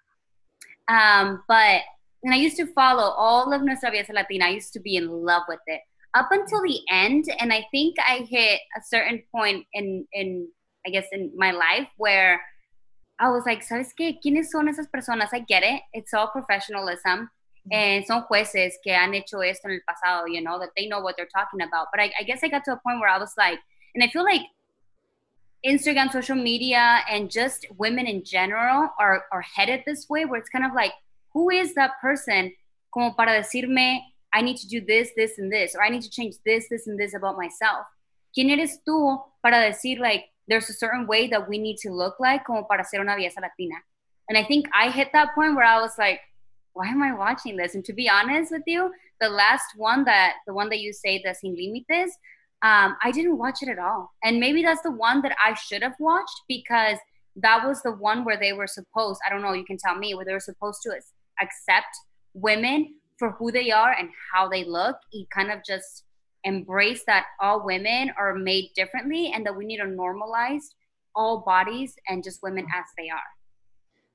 um, 0.88 1.42
but 1.48 1.82
and 2.22 2.32
I 2.32 2.36
used 2.36 2.56
to 2.56 2.66
follow 2.66 3.10
all 3.10 3.52
of 3.52 3.62
Nuestra 3.62 3.90
Belleza 3.90 4.14
Latina. 4.14 4.46
I 4.46 4.50
used 4.50 4.72
to 4.72 4.80
be 4.80 4.96
in 4.96 5.08
love 5.08 5.42
with 5.48 5.60
it. 5.66 5.80
up 6.16 6.28
until 6.30 6.62
the 6.62 6.80
end, 6.90 7.26
and 7.38 7.52
I 7.52 7.66
think 7.70 7.96
I 7.98 8.26
hit 8.28 8.60
a 8.76 8.80
certain 8.82 9.22
point 9.30 9.66
in 9.74 10.06
in 10.12 10.48
I 10.86 10.90
guess 10.90 11.06
in 11.12 11.32
my 11.36 11.50
life 11.50 11.88
where 11.96 12.40
I 13.18 13.30
was 13.30 13.44
like, 13.46 13.62
¿sabes 13.62 13.92
qué? 13.98 14.18
¿Quiénes 14.22 14.50
son 14.50 14.68
esas 14.68 14.86
personas? 14.88 15.30
I 15.32 15.40
get 15.40 15.62
it. 15.62 15.80
It's 15.92 16.12
all 16.14 16.28
professionalism. 16.28 17.30
Mm-hmm. 17.66 17.72
And 17.72 18.06
son 18.06 18.24
jueces 18.30 18.74
que 18.84 18.92
han 18.92 19.14
hecho 19.14 19.40
esto 19.40 19.68
en 19.68 19.72
el 19.72 19.80
pasado, 19.88 20.26
you 20.26 20.40
know, 20.42 20.58
that 20.58 20.70
they 20.76 20.86
know 20.86 21.00
what 21.00 21.16
they're 21.16 21.28
talking 21.34 21.62
about. 21.62 21.88
But 21.92 22.00
I, 22.00 22.12
I 22.20 22.22
guess 22.24 22.40
I 22.42 22.48
got 22.48 22.64
to 22.64 22.72
a 22.72 22.76
point 22.76 23.00
where 23.00 23.08
I 23.08 23.18
was 23.18 23.32
like, 23.36 23.58
and 23.94 24.04
I 24.04 24.08
feel 24.08 24.24
like 24.24 24.42
Instagram, 25.64 26.12
social 26.12 26.36
media, 26.36 27.00
and 27.10 27.30
just 27.30 27.66
women 27.76 28.06
in 28.06 28.22
general 28.22 28.90
are, 29.00 29.24
are 29.32 29.42
headed 29.42 29.82
this 29.86 30.08
way 30.08 30.24
where 30.24 30.38
it's 30.38 30.50
kind 30.50 30.64
of 30.64 30.72
like, 30.74 30.92
who 31.32 31.50
is 31.50 31.74
that 31.74 31.92
person 32.00 32.52
como 32.92 33.12
para 33.12 33.32
decirme, 33.32 34.00
I 34.32 34.42
need 34.42 34.58
to 34.58 34.68
do 34.68 34.80
this, 34.80 35.10
this, 35.16 35.38
and 35.38 35.50
this, 35.50 35.74
or 35.74 35.82
I 35.82 35.88
need 35.88 36.02
to 36.02 36.10
change 36.10 36.36
this, 36.44 36.68
this, 36.68 36.86
and 36.86 36.98
this 36.98 37.14
about 37.14 37.36
myself? 37.36 37.86
¿Quién 38.36 38.50
eres 38.50 38.78
tú 38.86 39.18
para 39.42 39.56
decir, 39.56 39.98
like, 39.98 40.26
there's 40.48 40.68
a 40.70 40.74
certain 40.74 41.06
way 41.06 41.28
that 41.28 41.48
we 41.48 41.58
need 41.58 41.76
to 41.78 41.90
look 41.90 42.20
like 42.20 42.44
como 42.44 42.64
para 42.64 42.84
ser 42.84 43.00
una 43.00 43.16
belleza 43.16 43.40
latina? 43.40 43.76
And 44.28 44.36
I 44.36 44.44
think 44.44 44.66
I 44.74 44.90
hit 44.90 45.08
that 45.12 45.34
point 45.34 45.54
where 45.54 45.64
I 45.64 45.80
was 45.80 45.92
like, 45.98 46.20
why 46.72 46.88
am 46.88 47.02
I 47.02 47.14
watching 47.14 47.56
this? 47.56 47.74
And 47.74 47.84
to 47.84 47.92
be 47.92 48.08
honest 48.08 48.52
with 48.52 48.62
you, 48.66 48.92
the 49.20 49.28
last 49.28 49.64
one 49.76 50.04
that, 50.04 50.34
the 50.46 50.52
one 50.52 50.68
that 50.68 50.80
you 50.80 50.92
say, 50.92 51.22
the 51.24 51.34
Sin 51.34 51.56
Límites, 51.56 52.10
um, 52.62 52.96
I 53.02 53.10
didn't 53.12 53.38
watch 53.38 53.62
it 53.62 53.68
at 53.68 53.78
all. 53.78 54.12
And 54.22 54.40
maybe 54.40 54.62
that's 54.62 54.82
the 54.82 54.90
one 54.90 55.22
that 55.22 55.36
I 55.42 55.54
should 55.54 55.82
have 55.82 55.94
watched 55.98 56.42
because 56.48 56.98
that 57.36 57.66
was 57.66 57.82
the 57.82 57.92
one 57.92 58.24
where 58.24 58.38
they 58.38 58.52
were 58.52 58.66
supposed, 58.66 59.20
I 59.26 59.30
don't 59.30 59.42
know, 59.42 59.52
you 59.52 59.64
can 59.64 59.78
tell 59.78 59.94
me, 59.94 60.14
where 60.14 60.24
they 60.24 60.32
were 60.32 60.40
supposed 60.40 60.80
to 60.82 60.90
accept 61.40 61.96
women 62.34 62.94
for 63.18 63.32
who 63.32 63.50
they 63.52 63.70
are 63.70 63.92
and 63.92 64.10
how 64.32 64.48
they 64.48 64.64
look. 64.64 64.96
He 65.10 65.26
kind 65.34 65.50
of 65.50 65.60
just 65.66 66.04
embrace 66.46 67.02
that 67.06 67.26
all 67.40 67.64
women 67.64 68.10
are 68.16 68.34
made 68.34 68.70
differently 68.74 69.32
and 69.34 69.44
that 69.44 69.54
we 69.54 69.66
need 69.66 69.78
to 69.78 69.84
normalize 69.84 70.62
all 71.14 71.40
bodies 71.40 71.94
and 72.08 72.24
just 72.24 72.42
women 72.42 72.66
as 72.74 72.84
they 72.96 73.10
are. 73.10 73.18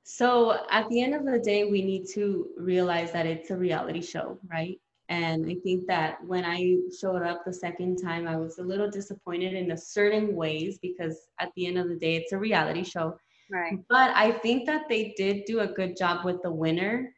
So 0.04 0.64
at 0.70 0.88
the 0.88 1.00
end 1.00 1.14
of 1.14 1.24
the 1.24 1.38
day, 1.38 1.64
we 1.64 1.82
need 1.82 2.06
to 2.14 2.48
realize 2.56 3.12
that 3.12 3.26
it's 3.26 3.50
a 3.50 3.56
reality 3.56 4.02
show, 4.02 4.38
right? 4.50 4.80
And 5.08 5.46
I 5.46 5.56
think 5.62 5.86
that 5.88 6.24
when 6.26 6.44
I 6.44 6.78
showed 6.98 7.22
up 7.22 7.44
the 7.44 7.52
second 7.52 8.02
time, 8.02 8.26
I 8.26 8.36
was 8.36 8.58
a 8.58 8.62
little 8.62 8.90
disappointed 8.90 9.52
in 9.54 9.72
a 9.72 9.76
certain 9.76 10.34
ways 10.34 10.78
because 10.80 11.28
at 11.38 11.50
the 11.54 11.66
end 11.66 11.78
of 11.78 11.88
the 11.88 11.96
day, 11.96 12.16
it's 12.16 12.32
a 12.32 12.38
reality 12.38 12.82
show. 12.82 13.16
Right. 13.50 13.78
But 13.88 14.12
I 14.16 14.32
think 14.32 14.66
that 14.66 14.88
they 14.88 15.14
did 15.16 15.44
do 15.44 15.60
a 15.60 15.66
good 15.66 15.96
job 15.96 16.24
with 16.24 16.40
the 16.42 16.50
winner, 16.50 17.12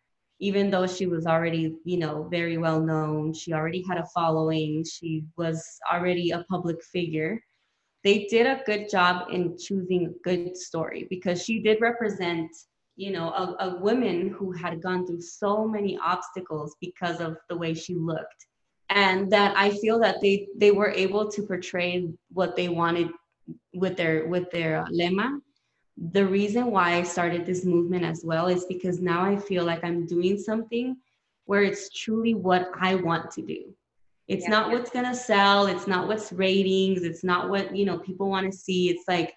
even 0.48 0.70
though 0.70 0.86
she 0.86 1.06
was 1.06 1.26
already, 1.26 1.74
you 1.84 1.98
know, 1.98 2.28
very 2.30 2.58
well 2.58 2.80
known. 2.80 3.32
She 3.32 3.52
already 3.52 3.82
had 3.88 3.98
a 3.98 4.06
following. 4.14 4.84
She 4.84 5.24
was 5.36 5.56
already 5.90 6.30
a 6.30 6.44
public 6.50 6.82
figure. 6.84 7.40
They 8.04 8.26
did 8.26 8.46
a 8.46 8.62
good 8.66 8.90
job 8.90 9.28
in 9.32 9.56
choosing 9.58 10.06
a 10.06 10.18
good 10.28 10.56
story 10.56 11.06
because 11.08 11.42
she 11.42 11.62
did 11.62 11.80
represent 11.80 12.50
you 12.96 13.10
know, 13.10 13.30
a, 13.30 13.56
a 13.66 13.78
woman 13.80 14.28
who 14.28 14.52
had 14.52 14.80
gone 14.80 15.06
through 15.06 15.20
so 15.20 15.66
many 15.66 15.98
obstacles 15.98 16.76
because 16.80 17.20
of 17.20 17.36
the 17.48 17.56
way 17.56 17.74
she 17.74 17.94
looked. 17.94 18.46
And 18.90 19.30
that 19.32 19.56
I 19.56 19.70
feel 19.70 19.98
that 20.00 20.16
they 20.22 20.46
they 20.56 20.70
were 20.70 20.90
able 20.90 21.28
to 21.30 21.42
portray 21.42 22.08
what 22.32 22.54
they 22.54 22.68
wanted 22.68 23.08
with 23.74 23.96
their 23.96 24.28
with 24.28 24.50
their 24.52 24.82
uh, 24.82 24.86
lema. 24.92 25.40
The 25.96 26.26
reason 26.26 26.70
why 26.70 26.94
I 26.94 27.02
started 27.02 27.46
this 27.46 27.64
movement 27.64 28.04
as 28.04 28.24
well 28.24 28.48
is 28.48 28.64
because 28.64 29.00
now 29.00 29.24
I 29.24 29.36
feel 29.36 29.64
like 29.64 29.84
I'm 29.84 30.06
doing 30.06 30.38
something 30.38 30.96
where 31.46 31.62
it's 31.62 31.88
truly 31.90 32.34
what 32.34 32.68
I 32.80 32.96
want 32.96 33.30
to 33.32 33.42
do. 33.42 33.74
It's 34.26 34.44
yeah, 34.44 34.50
not 34.50 34.68
yeah. 34.68 34.74
what's 34.74 34.90
gonna 34.90 35.14
sell. 35.14 35.66
It's 35.66 35.86
not 35.86 36.08
what's 36.08 36.32
ratings. 36.32 37.02
It's 37.02 37.22
not 37.22 37.50
what 37.50 37.76
you 37.76 37.84
know 37.84 37.98
people 37.98 38.28
want 38.28 38.50
to 38.50 38.56
see. 38.56 38.88
It's 38.88 39.04
like 39.06 39.34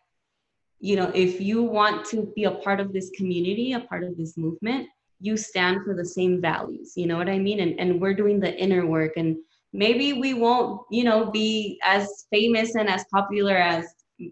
you 0.80 0.96
know, 0.96 1.12
if 1.14 1.42
you 1.42 1.64
want 1.64 2.06
to 2.06 2.32
be 2.36 2.44
a 2.44 2.52
part 2.52 2.80
of 2.80 2.94
this 2.94 3.10
community, 3.12 3.74
a 3.74 3.80
part 3.80 4.04
of 4.04 4.16
this 4.16 4.38
movement, 4.38 4.88
you 5.20 5.36
stand 5.36 5.84
for 5.84 5.96
the 5.96 6.06
same 6.06 6.40
values. 6.40 6.94
You 6.96 7.08
know 7.08 7.18
what 7.18 7.30
I 7.30 7.40
mean? 7.40 7.60
And 7.60 7.80
and 7.80 8.00
we're 8.02 8.14
doing 8.14 8.40
the 8.40 8.56
inner 8.56 8.86
work 8.86 9.14
and 9.18 9.38
maybe 9.74 10.14
we 10.14 10.34
won't, 10.34 10.82
you 10.92 11.04
know, 11.04 11.30
be 11.32 11.80
as 11.84 12.26
famous 12.32 12.76
and 12.76 12.90
as 12.90 13.06
popular 13.14 13.56
as 13.56 13.86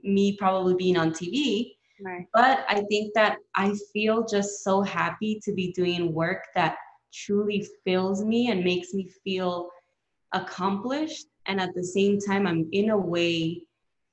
me 0.04 0.36
probably 0.38 0.76
being 0.76 0.98
on 0.98 1.12
TV. 1.12 1.75
Right. 2.04 2.28
But 2.34 2.66
I 2.68 2.82
think 2.90 3.14
that 3.14 3.38
I 3.56 3.74
feel 3.94 4.26
just 4.26 4.64
so 4.64 4.82
happy 4.82 5.40
to 5.44 5.54
be 5.54 5.72
doing 5.72 6.14
work 6.14 6.44
that 6.56 6.78
truly 7.14 7.66
fills 7.86 8.24
me 8.24 8.52
and 8.52 8.64
makes 8.64 8.94
me 8.94 9.10
feel 9.24 9.70
accomplished. 10.34 11.28
And 11.46 11.62
at 11.62 11.74
the 11.74 11.84
same 11.84 12.20
time, 12.20 12.46
I'm 12.46 12.68
in 12.72 12.90
a 12.90 12.98
way 12.98 13.64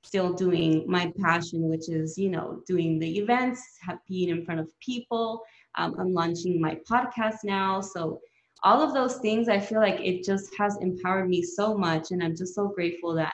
still 0.03 0.33
doing 0.33 0.83
my 0.87 1.11
passion, 1.19 1.69
which 1.69 1.89
is, 1.89 2.17
you 2.17 2.29
know, 2.29 2.61
doing 2.67 2.99
the 2.99 3.17
events, 3.19 3.61
being 4.07 4.29
in 4.29 4.45
front 4.45 4.59
of 4.59 4.67
people. 4.79 5.41
Um, 5.75 5.95
I'm 5.99 6.13
launching 6.13 6.61
my 6.61 6.79
podcast 6.89 7.37
now. 7.43 7.81
So 7.81 8.21
all 8.63 8.81
of 8.81 8.93
those 8.93 9.17
things, 9.17 9.49
I 9.49 9.59
feel 9.59 9.79
like 9.79 9.99
it 9.99 10.23
just 10.23 10.55
has 10.57 10.77
empowered 10.81 11.29
me 11.29 11.41
so 11.41 11.77
much. 11.77 12.11
And 12.11 12.23
I'm 12.23 12.35
just 12.35 12.55
so 12.55 12.67
grateful 12.67 13.13
that 13.15 13.33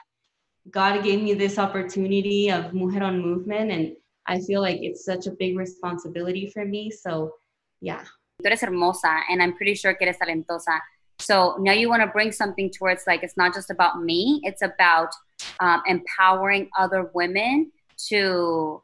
God 0.70 1.02
gave 1.04 1.22
me 1.22 1.34
this 1.34 1.58
opportunity 1.58 2.50
of 2.50 2.72
Mujeron 2.72 3.20
Movement. 3.22 3.70
And 3.70 3.96
I 4.30 4.40
feel 4.40 4.60
like 4.62 4.78
it's 4.80 5.04
such 5.04 5.26
a 5.26 5.32
big 5.32 5.58
responsibility 5.58 6.46
for 6.54 6.64
me. 6.64 6.90
So, 6.90 7.34
yeah. 7.80 8.04
Tú 8.40 8.46
eres 8.46 8.62
hermosa, 8.62 9.12
and 9.28 9.42
I'm 9.42 9.54
pretty 9.56 9.74
sure 9.74 9.92
que 9.94 10.06
eres 10.06 10.16
talentosa. 10.18 10.78
So 11.18 11.56
now 11.58 11.72
you 11.72 11.90
want 11.90 12.02
to 12.02 12.06
bring 12.06 12.32
something 12.32 12.70
towards 12.70 13.02
like 13.06 13.22
it's 13.22 13.36
not 13.36 13.52
just 13.52 13.70
about 13.70 14.02
me, 14.02 14.40
it's 14.44 14.62
about 14.62 15.10
um, 15.58 15.82
empowering 15.86 16.70
other 16.78 17.10
women 17.12 17.70
to 18.08 18.82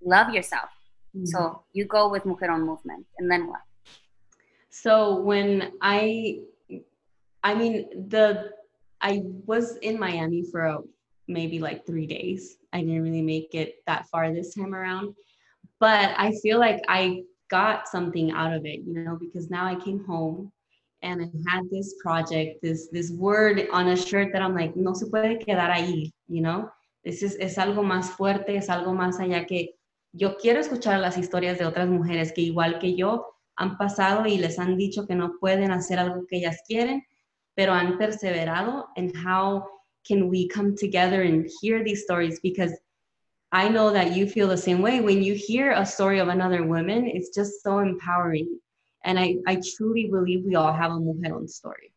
love 0.00 0.32
yourself. 0.32 0.70
Mm-hmm. 1.16 1.26
So 1.26 1.62
you 1.72 1.84
go 1.86 2.08
with 2.08 2.22
Mujeron 2.24 2.64
Movement, 2.64 3.06
and 3.18 3.28
then 3.30 3.48
what? 3.48 3.62
So 4.70 5.16
when 5.16 5.72
I, 5.80 6.40
I 7.42 7.54
mean 7.54 8.08
the, 8.08 8.52
I 9.00 9.22
was 9.46 9.76
in 9.78 9.98
Miami 9.98 10.44
for 10.44 10.60
a, 10.66 10.78
maybe 11.28 11.58
like 11.58 11.86
three 11.86 12.06
days. 12.06 12.56
I 12.72 12.80
didn't 12.80 13.02
really 13.02 13.22
make 13.22 13.54
it 13.54 13.76
that 13.86 14.08
far 14.08 14.32
this 14.32 14.54
time 14.54 14.74
around, 14.74 15.14
but 15.78 16.14
I 16.16 16.32
feel 16.42 16.58
like 16.58 16.82
I 16.88 17.22
got 17.50 17.88
something 17.88 18.32
out 18.32 18.52
of 18.52 18.66
it, 18.66 18.80
you 18.86 18.94
know, 19.04 19.16
because 19.20 19.50
now 19.50 19.66
I 19.66 19.76
came 19.76 20.04
home 20.04 20.52
and 21.02 21.22
I 21.22 21.50
had 21.50 21.70
this 21.70 21.94
project, 22.02 22.60
this 22.62 22.88
this 22.90 23.10
word 23.12 23.68
on 23.72 23.88
a 23.88 23.96
shirt 23.96 24.32
that 24.32 24.42
I'm 24.42 24.54
like, 24.54 24.74
no 24.76 24.94
se 24.94 25.06
puede 25.06 25.44
quedar 25.44 25.70
ahí, 25.70 26.12
you 26.28 26.42
know? 26.42 26.70
This 27.04 27.22
is, 27.22 27.36
es 27.40 27.56
algo 27.56 27.82
más 27.82 28.10
fuerte, 28.10 28.56
es 28.56 28.68
algo 28.68 28.92
más 28.92 29.20
allá 29.20 29.46
que 29.46 29.74
yo 30.12 30.36
quiero 30.36 30.60
escuchar 30.60 30.98
las 31.00 31.16
historias 31.16 31.58
de 31.58 31.66
otras 31.66 31.88
mujeres 31.88 32.32
que 32.32 32.40
igual 32.40 32.78
que 32.78 32.96
yo 32.96 33.26
han 33.56 33.76
pasado 33.76 34.26
y 34.26 34.38
les 34.38 34.58
han 34.58 34.76
dicho 34.76 35.06
que 35.06 35.14
no 35.14 35.38
pueden 35.38 35.70
hacer 35.70 35.98
algo 35.98 36.26
que 36.26 36.38
ellas 36.38 36.62
quieren, 36.66 37.04
pero 37.54 37.72
han 37.72 37.98
perseverado 37.98 38.88
and 38.96 39.12
how 39.16 39.64
can 40.06 40.28
we 40.28 40.48
come 40.48 40.76
together 40.76 41.22
and 41.22 41.50
hear 41.60 41.84
these 41.84 42.02
stories 42.02 42.40
because 42.40 42.72
I 43.52 43.68
know 43.68 43.92
that 43.92 44.14
you 44.14 44.26
feel 44.26 44.48
the 44.48 44.56
same 44.56 44.82
way 44.82 45.00
when 45.00 45.22
you 45.22 45.34
hear 45.34 45.72
a 45.72 45.86
story 45.86 46.18
of 46.18 46.28
another 46.28 46.64
woman, 46.64 47.06
it's 47.06 47.34
just 47.34 47.62
so 47.62 47.78
empowering 47.78 48.58
and 49.04 49.18
I, 49.18 49.36
I 49.46 49.60
truly 49.76 50.06
believe 50.06 50.44
we 50.44 50.54
all 50.54 50.72
have 50.72 50.90
a 50.90 50.94
mujeron 50.94 51.48
story. 51.48 51.92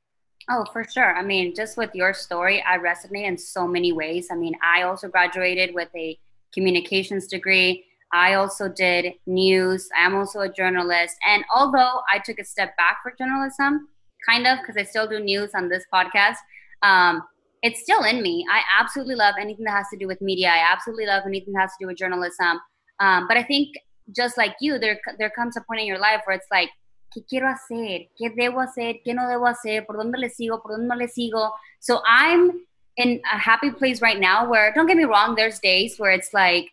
Oh, 0.50 0.66
for 0.72 0.84
sure. 0.84 1.16
I 1.16 1.24
mean, 1.24 1.54
just 1.56 1.78
with 1.78 1.92
your 1.94 2.14
story, 2.14 2.64
I 2.68 2.78
resonate 2.78 3.28
in 3.28 3.38
so 3.38 3.68
many 3.68 3.92
ways. 3.92 4.30
I 4.32 4.36
mean, 4.36 4.54
I 4.64 4.84
also 4.84 5.08
graduated 5.08 5.74
with 5.74 5.90
a 5.96 6.18
communications 6.54 7.28
degree. 7.28 7.86
I 8.14 8.34
also 8.34 8.68
did 8.68 9.14
news. 9.26 9.88
I'm 9.96 10.16
also 10.16 10.42
a 10.42 10.50
journalist. 10.50 11.16
And 11.28 11.44
although 11.54 12.02
I 12.12 12.20
took 12.20 12.40
a 12.40 12.46
step 12.46 12.76
back 12.76 12.98
for 13.04 13.14
journalism, 13.18 13.88
kind 14.28 14.48
of, 14.48 14.60
because 14.60 14.78
I 14.78 14.84
still 14.84 15.08
do 15.08 15.20
news 15.20 15.52
on 15.56 15.70
this 15.70 15.86
podcast, 15.94 16.38
um, 16.82 17.24
it's 17.62 17.82
still 17.82 18.04
in 18.04 18.22
me. 18.22 18.46
I 18.52 18.62
absolutely 18.80 19.16
love 19.16 19.36
anything 19.40 19.66
that 19.66 19.72
has 19.72 19.88
to 19.92 19.98
do 19.98 20.08
with 20.08 20.22
media. 20.22 20.50
I 20.50 20.72
absolutely 20.72 21.06
love 21.06 21.24
anything 21.26 21.54
that 21.54 21.62
has 21.62 21.72
to 21.72 21.78
do 21.82 21.88
with 21.88 21.98
journalism. 21.98 22.60
Um, 23.00 23.28
but 23.28 23.38
I 23.38 23.44
think 23.44 23.76
just 24.16 24.38
like 24.38 24.56
you, 24.60 24.80
there 24.80 25.00
there 25.18 25.30
comes 25.30 25.58
a 25.58 25.62
point 25.62 25.82
in 25.82 25.88
your 25.88 26.00
life 26.00 26.22
where 26.26 26.36
it's 26.36 26.48
like 26.52 26.70
¿qué 27.16 27.24
quiero 27.28 27.48
hacer? 27.48 28.10
¿Qué 28.20 28.30
debo 28.36 28.62
hacer? 28.62 29.02
¿Qué 29.06 29.14
no 29.14 29.28
debo 29.28 29.48
hacer? 29.48 29.86
¿Por 29.86 29.98
dónde 29.98 30.18
le 30.18 30.30
sigo? 30.30 30.62
¿Por 30.62 30.72
dónde 30.72 30.88
no 30.88 30.96
le 30.96 31.08
sigo? 31.08 31.52
So 31.80 32.02
I'm 32.06 32.66
in 32.98 33.22
a 33.32 33.38
happy 33.38 33.72
place 33.72 34.02
right 34.02 34.20
now 34.20 34.50
where, 34.50 34.74
don't 34.74 34.88
get 34.88 34.98
me 34.98 35.06
wrong, 35.06 35.36
there's 35.36 35.60
days 35.60 35.98
where 35.98 36.12
it's 36.12 36.34
like, 36.34 36.70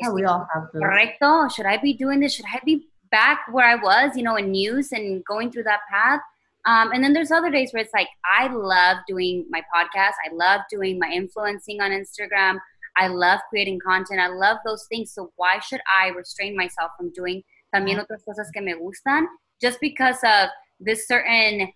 yeah, 0.00 0.10
we 0.10 0.24
all 0.24 0.46
have 0.52 0.64
those. 0.72 0.82
Correcto? 0.82 1.54
Should 1.54 1.66
I 1.66 1.76
be 1.76 1.92
doing 1.92 2.20
this? 2.20 2.34
Should 2.34 2.46
I 2.46 2.60
be 2.64 2.86
back 3.10 3.40
where 3.50 3.66
I 3.66 3.76
was, 3.76 4.16
you 4.16 4.22
know, 4.22 4.36
in 4.36 4.50
news 4.50 4.92
and 4.92 5.24
going 5.24 5.50
through 5.50 5.64
that 5.64 5.80
path? 5.90 6.20
Um, 6.64 6.92
and 6.92 7.02
then 7.02 7.12
there's 7.12 7.32
other 7.32 7.50
days 7.50 7.72
where 7.72 7.82
it's 7.82 7.94
like, 7.94 8.08
I 8.24 8.48
love 8.48 8.98
doing 9.08 9.46
my 9.50 9.62
podcast. 9.74 10.12
I 10.24 10.32
love 10.32 10.60
doing 10.70 10.98
my 10.98 11.10
influencing 11.10 11.80
on 11.80 11.90
Instagram. 11.90 12.58
I 12.96 13.08
love 13.08 13.40
creating 13.48 13.80
content. 13.84 14.20
I 14.20 14.28
love 14.28 14.58
those 14.64 14.86
things. 14.88 15.12
So 15.12 15.32
why 15.36 15.58
should 15.60 15.80
I 15.92 16.08
restrain 16.08 16.56
myself 16.56 16.92
from 16.96 17.10
doing 17.12 17.42
también 17.74 17.98
otras 17.98 18.22
cosas 18.24 18.50
que 18.52 18.62
me 18.62 18.74
gustan 18.74 19.26
just 19.60 19.80
because 19.80 20.18
of 20.24 20.50
this 20.78 21.08
certain 21.08 21.72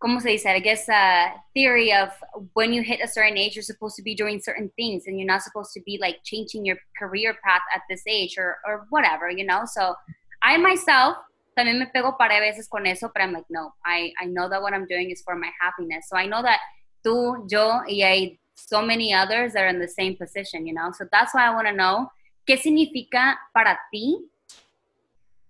como 0.00 0.18
se 0.20 0.36
dice? 0.36 0.46
I 0.46 0.60
guess 0.60 0.88
a 0.88 1.34
theory 1.52 1.92
of 1.92 2.10
when 2.54 2.72
you 2.72 2.82
hit 2.82 3.00
a 3.02 3.08
certain 3.08 3.36
age, 3.36 3.56
you're 3.56 3.62
supposed 3.62 3.96
to 3.96 4.02
be 4.02 4.14
doing 4.14 4.40
certain 4.40 4.70
things 4.76 5.04
and 5.06 5.18
you're 5.18 5.26
not 5.26 5.42
supposed 5.42 5.72
to 5.74 5.82
be 5.84 5.98
like 6.00 6.18
changing 6.24 6.64
your 6.64 6.76
career 6.98 7.36
path 7.44 7.62
at 7.74 7.82
this 7.90 8.02
age 8.06 8.36
or, 8.38 8.58
or 8.66 8.86
whatever, 8.90 9.28
you 9.28 9.44
know? 9.44 9.64
So 9.66 9.94
I 10.42 10.56
myself 10.56 11.16
también 11.54 11.78
me 11.78 11.86
pego 11.86 12.16
para 12.16 12.40
veces 12.40 12.68
con 12.68 12.86
eso, 12.86 13.10
but 13.12 13.22
I'm 13.22 13.32
like, 13.32 13.46
no, 13.48 13.74
I, 13.84 14.12
I 14.20 14.26
know 14.26 14.48
that 14.48 14.62
what 14.62 14.72
I'm 14.72 14.86
doing 14.86 15.10
is 15.10 15.22
for 15.22 15.36
my 15.36 15.50
happiness. 15.60 16.08
So 16.08 16.16
I 16.16 16.26
know 16.26 16.42
that 16.42 16.58
tú, 17.02 17.44
yo, 17.48 17.82
y 17.86 18.02
hay 18.02 18.40
so 18.54 18.82
many 18.82 19.14
others 19.14 19.52
that 19.52 19.62
are 19.62 19.70
in 19.70 19.80
the 19.80 19.88
same 19.88 20.16
position, 20.16 20.66
you 20.66 20.74
know? 20.74 20.92
So 20.92 21.06
that's 21.10 21.34
why 21.34 21.46
I 21.46 21.54
want 21.54 21.66
to 21.66 21.72
know 21.72 22.10
qué 22.46 22.56
significa 22.56 23.38
para 23.52 23.78
ti 23.90 24.18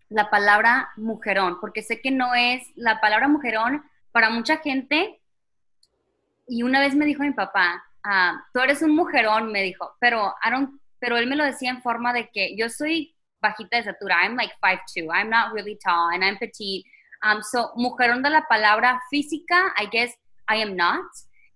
la 0.09 0.28
palabra 0.28 0.90
mujerón, 0.97 1.61
porque 1.61 1.83
sé 1.83 2.00
que 2.00 2.11
no 2.11 2.35
es 2.35 2.62
la 2.75 3.00
palabra 3.00 3.28
mujerón 3.28 3.83
para 4.12 4.30
mucha 4.30 4.59
gente. 4.59 5.21
Y 6.49 6.62
una 6.62 6.80
vez 6.80 6.95
me 6.95 7.07
dijo 7.07 7.23
mi 7.23 7.33
papá, 7.33 7.85
ah, 8.02 8.45
tú 8.52 8.61
eres 8.61 8.83
un 8.83 8.95
mujerón, 8.95 9.52
me 9.52 9.62
dijo, 9.62 9.95
pero, 10.00 10.35
pero 10.99 11.16
él 11.16 11.28
me 11.28 11.37
lo 11.37 11.45
decía 11.45 11.71
en 11.71 11.83
forma 11.83 12.12
de 12.12 12.28
que 12.30 12.57
yo 12.57 12.69
soy 12.69 13.14
bajita 13.43 13.77
de 13.77 13.81
estatura, 13.81 14.23
I'm 14.23 14.37
like 14.37 14.53
5'2", 14.63 15.09
I'm 15.13 15.31
not 15.31 15.53
really 15.53 15.77
tall, 15.77 16.11
and 16.13 16.25
I'm 16.25 16.39
petite. 16.39 16.85
Um, 17.23 17.43
so, 17.43 17.73
mujerón 17.77 18.23
de 18.23 18.31
la 18.31 18.47
palabra 18.49 19.01
física, 19.11 19.73
I 19.77 19.87
guess 19.91 20.15
I 20.49 20.63
am 20.63 20.77
not. 20.77 21.07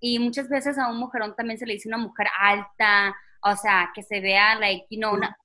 Y 0.01 0.19
muchas 0.19 0.49
veces 0.49 0.79
a 0.79 0.89
un 0.89 0.99
mujerón 0.99 1.35
también 1.35 1.59
se 1.59 1.67
le 1.67 1.75
dice 1.75 1.89
una 1.89 1.99
mujer 1.99 2.27
alta, 2.39 3.17
o 3.43 3.57
sea, 3.57 3.91
que 3.95 4.03
se 4.03 4.21
vea, 4.21 4.59
like, 4.59 4.87
you 4.91 4.99
know, 4.99 5.15
una, 5.15 5.37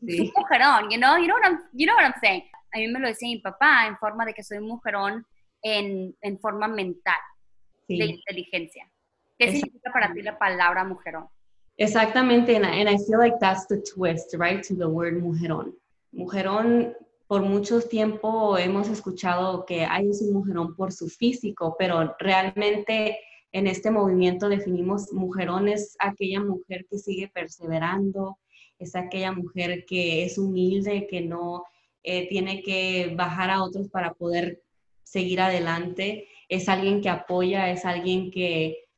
un 0.00 0.32
mujerón, 0.34 0.90
you 0.90 0.98
know, 0.98 1.16
you 1.16 1.26
know, 1.26 1.36
what 1.36 1.44
I'm, 1.44 1.58
you 1.72 1.86
know 1.86 1.94
what 1.94 2.04
I'm 2.04 2.20
saying. 2.20 2.42
A 2.72 2.78
mí 2.78 2.88
me 2.88 3.00
lo 3.00 3.08
decía 3.08 3.28
mi 3.28 3.40
papá 3.40 3.86
en 3.86 3.96
forma 3.98 4.24
de 4.24 4.34
que 4.34 4.42
soy 4.42 4.60
mujerón 4.60 5.24
en, 5.62 6.16
en 6.22 6.38
forma 6.38 6.66
mental, 6.68 7.18
de 7.88 8.04
inteligencia. 8.04 8.90
¿Qué 9.38 9.50
significa 9.52 9.92
para 9.92 10.12
ti 10.12 10.22
la 10.22 10.38
palabra 10.38 10.84
mujerón? 10.84 11.28
Exactamente, 11.76 12.56
and 12.56 12.66
I, 12.66 12.80
and 12.80 12.88
I 12.90 12.98
feel 12.98 13.18
like 13.18 13.38
that's 13.40 13.66
the 13.66 13.82
twist, 13.82 14.34
right, 14.34 14.62
to 14.64 14.74
the 14.74 14.86
word 14.86 15.22
mujerón. 15.22 15.72
Mujerón, 16.12 16.94
por 17.26 17.42
mucho 17.42 17.80
tiempo 17.80 18.58
hemos 18.58 18.88
escuchado 18.88 19.64
que 19.64 19.84
hay 19.84 20.06
un 20.06 20.32
mujerón 20.32 20.74
por 20.74 20.92
su 20.92 21.08
físico, 21.08 21.76
pero 21.78 22.16
realmente 22.18 23.18
en 23.52 23.66
este 23.66 23.90
movimiento 23.90 24.48
definimos 24.48 25.12
mujerón 25.12 25.68
es 25.68 25.96
aquella 26.00 26.40
mujer 26.40 26.86
que 26.90 26.98
sigue 26.98 27.28
perseverando, 27.28 28.38
es 28.78 28.96
aquella 28.96 29.32
mujer 29.32 29.84
que 29.86 30.24
es 30.24 30.38
humilde, 30.38 31.06
que 31.08 31.20
no 31.20 31.64
eh, 32.02 32.28
tiene 32.28 32.62
que 32.62 33.12
bajar 33.16 33.50
a 33.50 33.62
otros 33.62 33.88
para 33.88 34.14
poder 34.14 34.62
seguir 35.02 35.40
adelante, 35.40 36.28
es 36.48 36.68
alguien 36.68 37.00
que 37.00 37.10
apoya, 37.10 37.70
es 37.70 37.84
alguien 37.84 38.30
que, 38.30 38.89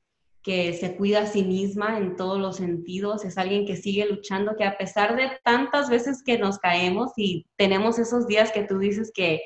que 0.42 0.72
se 0.72 0.96
cuida 0.96 1.22
a 1.22 1.26
sí 1.26 1.44
misma 1.44 1.98
en 1.98 2.16
todos 2.16 2.38
los 2.38 2.56
sentidos, 2.56 3.24
es 3.24 3.38
alguien 3.38 3.64
que 3.64 3.76
sigue 3.76 4.06
luchando, 4.06 4.56
que 4.56 4.64
a 4.64 4.76
pesar 4.76 5.16
de 5.16 5.30
tantas 5.44 5.88
veces 5.88 6.22
que 6.24 6.38
nos 6.38 6.58
caemos 6.58 7.12
y 7.16 7.46
tenemos 7.56 7.98
esos 7.98 8.26
días 8.26 8.50
que 8.50 8.64
tú 8.64 8.78
dices 8.78 9.12
que, 9.14 9.42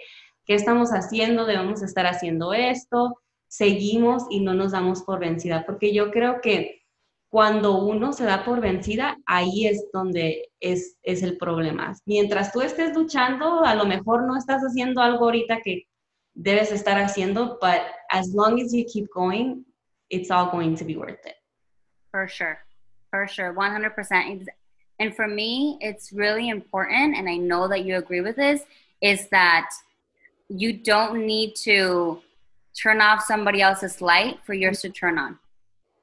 ¿qué 0.47 0.55
estamos 0.55 0.91
haciendo? 0.91 1.45
Debemos 1.45 1.83
estar 1.83 2.07
haciendo 2.07 2.55
esto, 2.55 3.21
seguimos 3.47 4.25
y 4.31 4.41
no 4.41 4.55
nos 4.55 4.73
damos 4.73 5.03
por 5.03 5.21
vencida, 5.21 5.65
porque 5.67 5.93
yo 5.93 6.11
creo 6.11 6.41
que 6.41 6.83
cuando 7.29 7.79
uno 7.85 8.15
se 8.15 8.25
da 8.25 8.45
por 8.45 8.61
vencida, 8.61 9.19
ahí 9.27 9.67
es 9.67 9.91
donde 9.93 10.49
es, 10.61 10.97
es 11.03 11.23
el 11.23 11.37
problema. 11.37 11.95
Mientras 12.07 12.53
tú 12.53 12.63
estés 12.63 12.95
luchando, 12.95 13.65
a 13.65 13.75
lo 13.75 13.85
mejor 13.85 14.27
no 14.27 14.39
estás 14.39 14.63
haciendo 14.63 15.03
algo 15.03 15.27
ahorita 15.27 15.61
que 15.63 15.83
debes 16.33 16.73
estar 16.73 16.99
haciendo, 16.99 17.59
but 17.61 17.83
as 18.09 18.33
long 18.33 18.61
as 18.61 18.73
you 18.73 18.85
keep 18.91 19.09
going, 19.13 19.65
it's 20.11 20.31
all 20.31 20.51
going 20.51 20.77
to 20.77 20.85
be 20.85 20.97
worth 20.97 21.25
it. 21.25 21.37
For 22.11 22.29
sure. 22.29 22.59
For 23.11 23.27
sure. 23.27 23.55
100%. 23.55 24.47
And 24.99 25.15
for 25.15 25.29
me, 25.29 25.79
it's 25.81 26.13
really 26.13 26.49
important, 26.49 27.17
and 27.17 27.29
I 27.29 27.37
know 27.37 27.69
that 27.69 27.85
you 27.85 27.97
agree 27.97 28.23
with 28.23 28.37
this, 28.37 28.63
is 29.03 29.29
that 29.29 29.69
you 30.49 30.73
don't 30.73 31.27
need 31.27 31.55
to 31.57 32.21
turn 32.81 33.01
off 33.01 33.23
somebody 33.23 33.61
else's 33.61 34.01
light 34.01 34.39
for 34.45 34.55
yours 34.55 34.81
to 34.83 34.91
turn 34.91 35.19
on. 35.19 35.39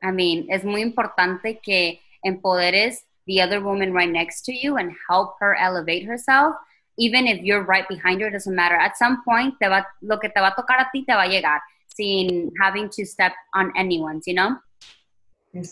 I 0.03 0.11
mean, 0.11 0.47
es 0.51 0.63
muy 0.63 0.83
importante 0.83 1.61
que 1.63 1.99
empoderes 2.25 3.03
the 3.25 3.41
other 3.41 3.61
woman 3.61 3.93
right 3.93 4.09
next 4.09 4.43
to 4.45 4.53
you 4.53 4.77
and 4.77 4.91
help 5.09 5.35
her 5.39 5.55
elevate 5.55 6.05
herself 6.05 6.55
even 6.97 7.27
if 7.27 7.41
you're 7.41 7.63
right 7.63 7.87
behind 7.87 8.21
her, 8.21 8.27
it 8.27 8.31
doesn't 8.31 8.55
matter. 8.55 8.75
At 8.75 8.97
some 8.97 9.23
point, 9.23 9.55
te 9.61 9.67
va, 9.67 9.85
lo 10.01 10.17
que 10.17 10.29
te 10.29 10.39
va 10.39 10.47
a 10.47 10.55
tocar 10.55 10.79
a 10.79 10.89
ti 10.93 11.03
te 11.03 11.13
va 11.13 11.23
a 11.23 11.27
llegar 11.27 11.59
sin 11.87 12.51
having 12.61 12.89
to 12.89 13.05
step 13.05 13.33
on 13.53 13.71
anyone's, 13.75 14.27
you 14.27 14.33
know? 14.33 14.57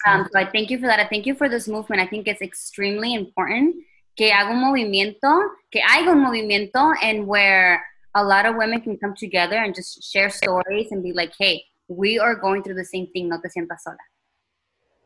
Um, 0.06 0.28
so 0.32 0.40
I 0.40 0.46
thank 0.46 0.70
you 0.70 0.80
for 0.80 0.86
that. 0.88 1.00
I 1.00 1.08
thank 1.08 1.26
you 1.26 1.34
for 1.34 1.50
this 1.50 1.68
movement. 1.68 2.02
I 2.02 2.08
think 2.08 2.28
it's 2.28 2.42
extremely 2.42 3.16
important 3.16 3.76
que 4.16 4.32
haga 4.32 4.52
un 4.52 4.62
movimiento, 4.62 5.50
que 5.72 5.82
haya 5.82 6.12
un 6.12 6.24
movimiento 6.24 6.94
and 7.02 7.26
where 7.26 7.84
a 8.14 8.24
lot 8.24 8.46
of 8.46 8.56
women 8.56 8.82
can 8.82 8.98
come 8.98 9.16
together 9.16 9.56
and 9.56 9.74
just 9.74 10.04
share 10.04 10.30
stories 10.30 10.92
and 10.92 11.02
be 11.02 11.14
like, 11.14 11.32
hey, 11.40 11.64
we 11.88 12.20
are 12.20 12.36
going 12.36 12.62
through 12.62 12.76
the 12.76 12.86
same 12.86 13.08
thing, 13.08 13.30
no 13.30 13.40
te 13.42 13.50
sientas 13.50 13.80
sola. 13.84 13.98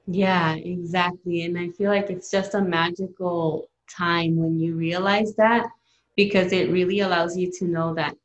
Yeah, 0.08 0.56
exactly. 0.56 1.44
And 1.44 1.58
I 1.58 1.70
feel 1.70 1.90
like 1.90 2.10
it's 2.10 2.30
just 2.30 2.54
a 2.54 2.62
magical 2.62 3.70
time 3.90 4.36
when 4.36 4.60
you 4.60 4.76
realize 4.76 5.36
that 5.36 5.68
because 6.16 6.52
it 6.52 6.72
really 6.72 7.02
allows 7.02 7.38
you 7.38 7.52
to 7.52 7.66
know 7.66 7.94
that 7.94 8.16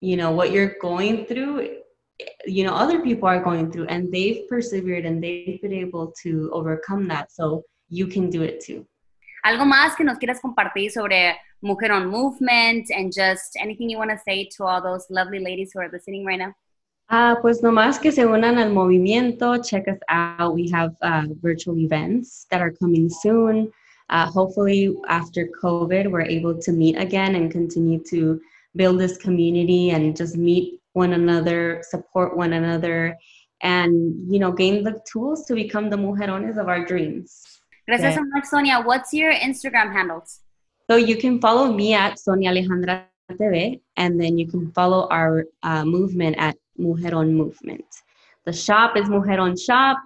you 0.00 0.16
know 0.16 0.30
what 0.30 0.50
you're 0.50 0.74
going 0.80 1.24
through 1.26 1.68
you 2.46 2.64
know 2.64 2.74
other 2.74 3.00
people 3.00 3.28
are 3.28 3.42
going 3.42 3.70
through 3.70 3.86
and 3.86 4.12
they've 4.12 4.48
persevered 4.48 5.04
and 5.04 5.22
they've 5.22 5.60
been 5.62 5.72
able 5.72 6.12
to 6.22 6.50
overcome 6.52 7.06
that 7.08 7.30
so 7.32 7.62
you 7.88 8.06
can 8.06 8.30
do 8.30 8.42
it 8.42 8.60
too 8.60 8.86
algo 9.44 9.64
más 9.64 9.96
que 9.96 10.04
nos 10.04 10.18
quieras 10.18 10.40
compartir 10.40 10.90
sobre 10.90 11.36
mujeron 11.62 12.08
movement 12.10 12.86
and 12.90 13.12
just 13.12 13.56
anything 13.58 13.88
you 13.88 13.98
want 13.98 14.10
to 14.10 14.18
say 14.18 14.48
to 14.56 14.64
all 14.64 14.82
those 14.82 15.06
lovely 15.10 15.38
ladies 15.38 15.70
who 15.72 15.80
are 15.80 15.90
listening 15.92 16.24
right 16.24 16.38
now 16.38 16.52
Ah, 17.08 17.38
pues 17.40 17.62
nomás 17.62 18.00
que 18.00 18.10
se 18.10 18.26
unan 18.26 18.58
al 18.58 18.70
movimiento. 18.70 19.62
Check 19.62 19.86
us 19.86 20.00
out. 20.08 20.54
We 20.54 20.68
have 20.70 20.96
uh, 21.02 21.26
virtual 21.40 21.78
events 21.78 22.46
that 22.50 22.60
are 22.60 22.72
coming 22.72 23.08
soon. 23.08 23.70
Uh, 24.08 24.26
hopefully, 24.26 24.94
after 25.08 25.48
COVID, 25.62 26.10
we're 26.10 26.22
able 26.22 26.56
to 26.60 26.72
meet 26.72 26.96
again 26.96 27.34
and 27.34 27.50
continue 27.50 28.02
to 28.10 28.40
build 28.76 29.00
this 29.00 29.16
community 29.16 29.90
and 29.90 30.16
just 30.16 30.36
meet 30.36 30.80
one 30.92 31.14
another, 31.14 31.82
support 31.88 32.36
one 32.36 32.52
another, 32.52 33.18
and 33.62 34.32
you 34.32 34.38
know, 34.38 34.52
gain 34.52 34.84
the 34.84 35.00
tools 35.10 35.44
to 35.46 35.54
become 35.54 35.90
the 35.90 35.96
mujerones 35.96 36.56
of 36.58 36.68
our 36.68 36.84
dreams. 36.84 37.60
Gracias 37.88 38.14
so 38.14 38.24
much, 38.24 38.44
Sonia. 38.44 38.80
What's 38.80 39.12
your 39.12 39.32
Instagram 39.32 39.92
handles? 39.92 40.40
So 40.88 40.96
you 40.96 41.16
can 41.16 41.40
follow 41.40 41.72
me 41.72 41.94
at 41.94 42.18
Sonia 42.18 42.50
Alejandra 42.50 43.04
TV, 43.32 43.80
and 43.96 44.20
then 44.20 44.38
you 44.38 44.46
can 44.46 44.70
follow 44.72 45.08
our 45.10 45.46
uh, 45.62 45.84
movement 45.84 46.36
at 46.38 46.56
Mujeron 46.78 47.30
Movement. 47.30 47.84
The 48.44 48.52
shop 48.52 48.96
is 48.96 49.08
Mujeron 49.08 49.60
Shop. 49.60 49.98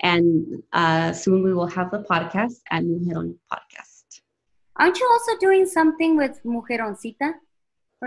And 0.00 0.62
uh, 0.72 1.12
soon 1.12 1.42
we 1.42 1.52
will 1.52 1.66
have 1.66 1.90
the 1.90 2.04
podcast 2.04 2.60
at 2.70 2.84
Mujeron 2.84 3.34
Podcast. 3.52 4.20
Aren't 4.76 4.98
you 5.00 5.08
also 5.10 5.38
doing 5.40 5.66
something 5.66 6.16
with 6.16 6.40
Mujeroncita? 6.44 7.34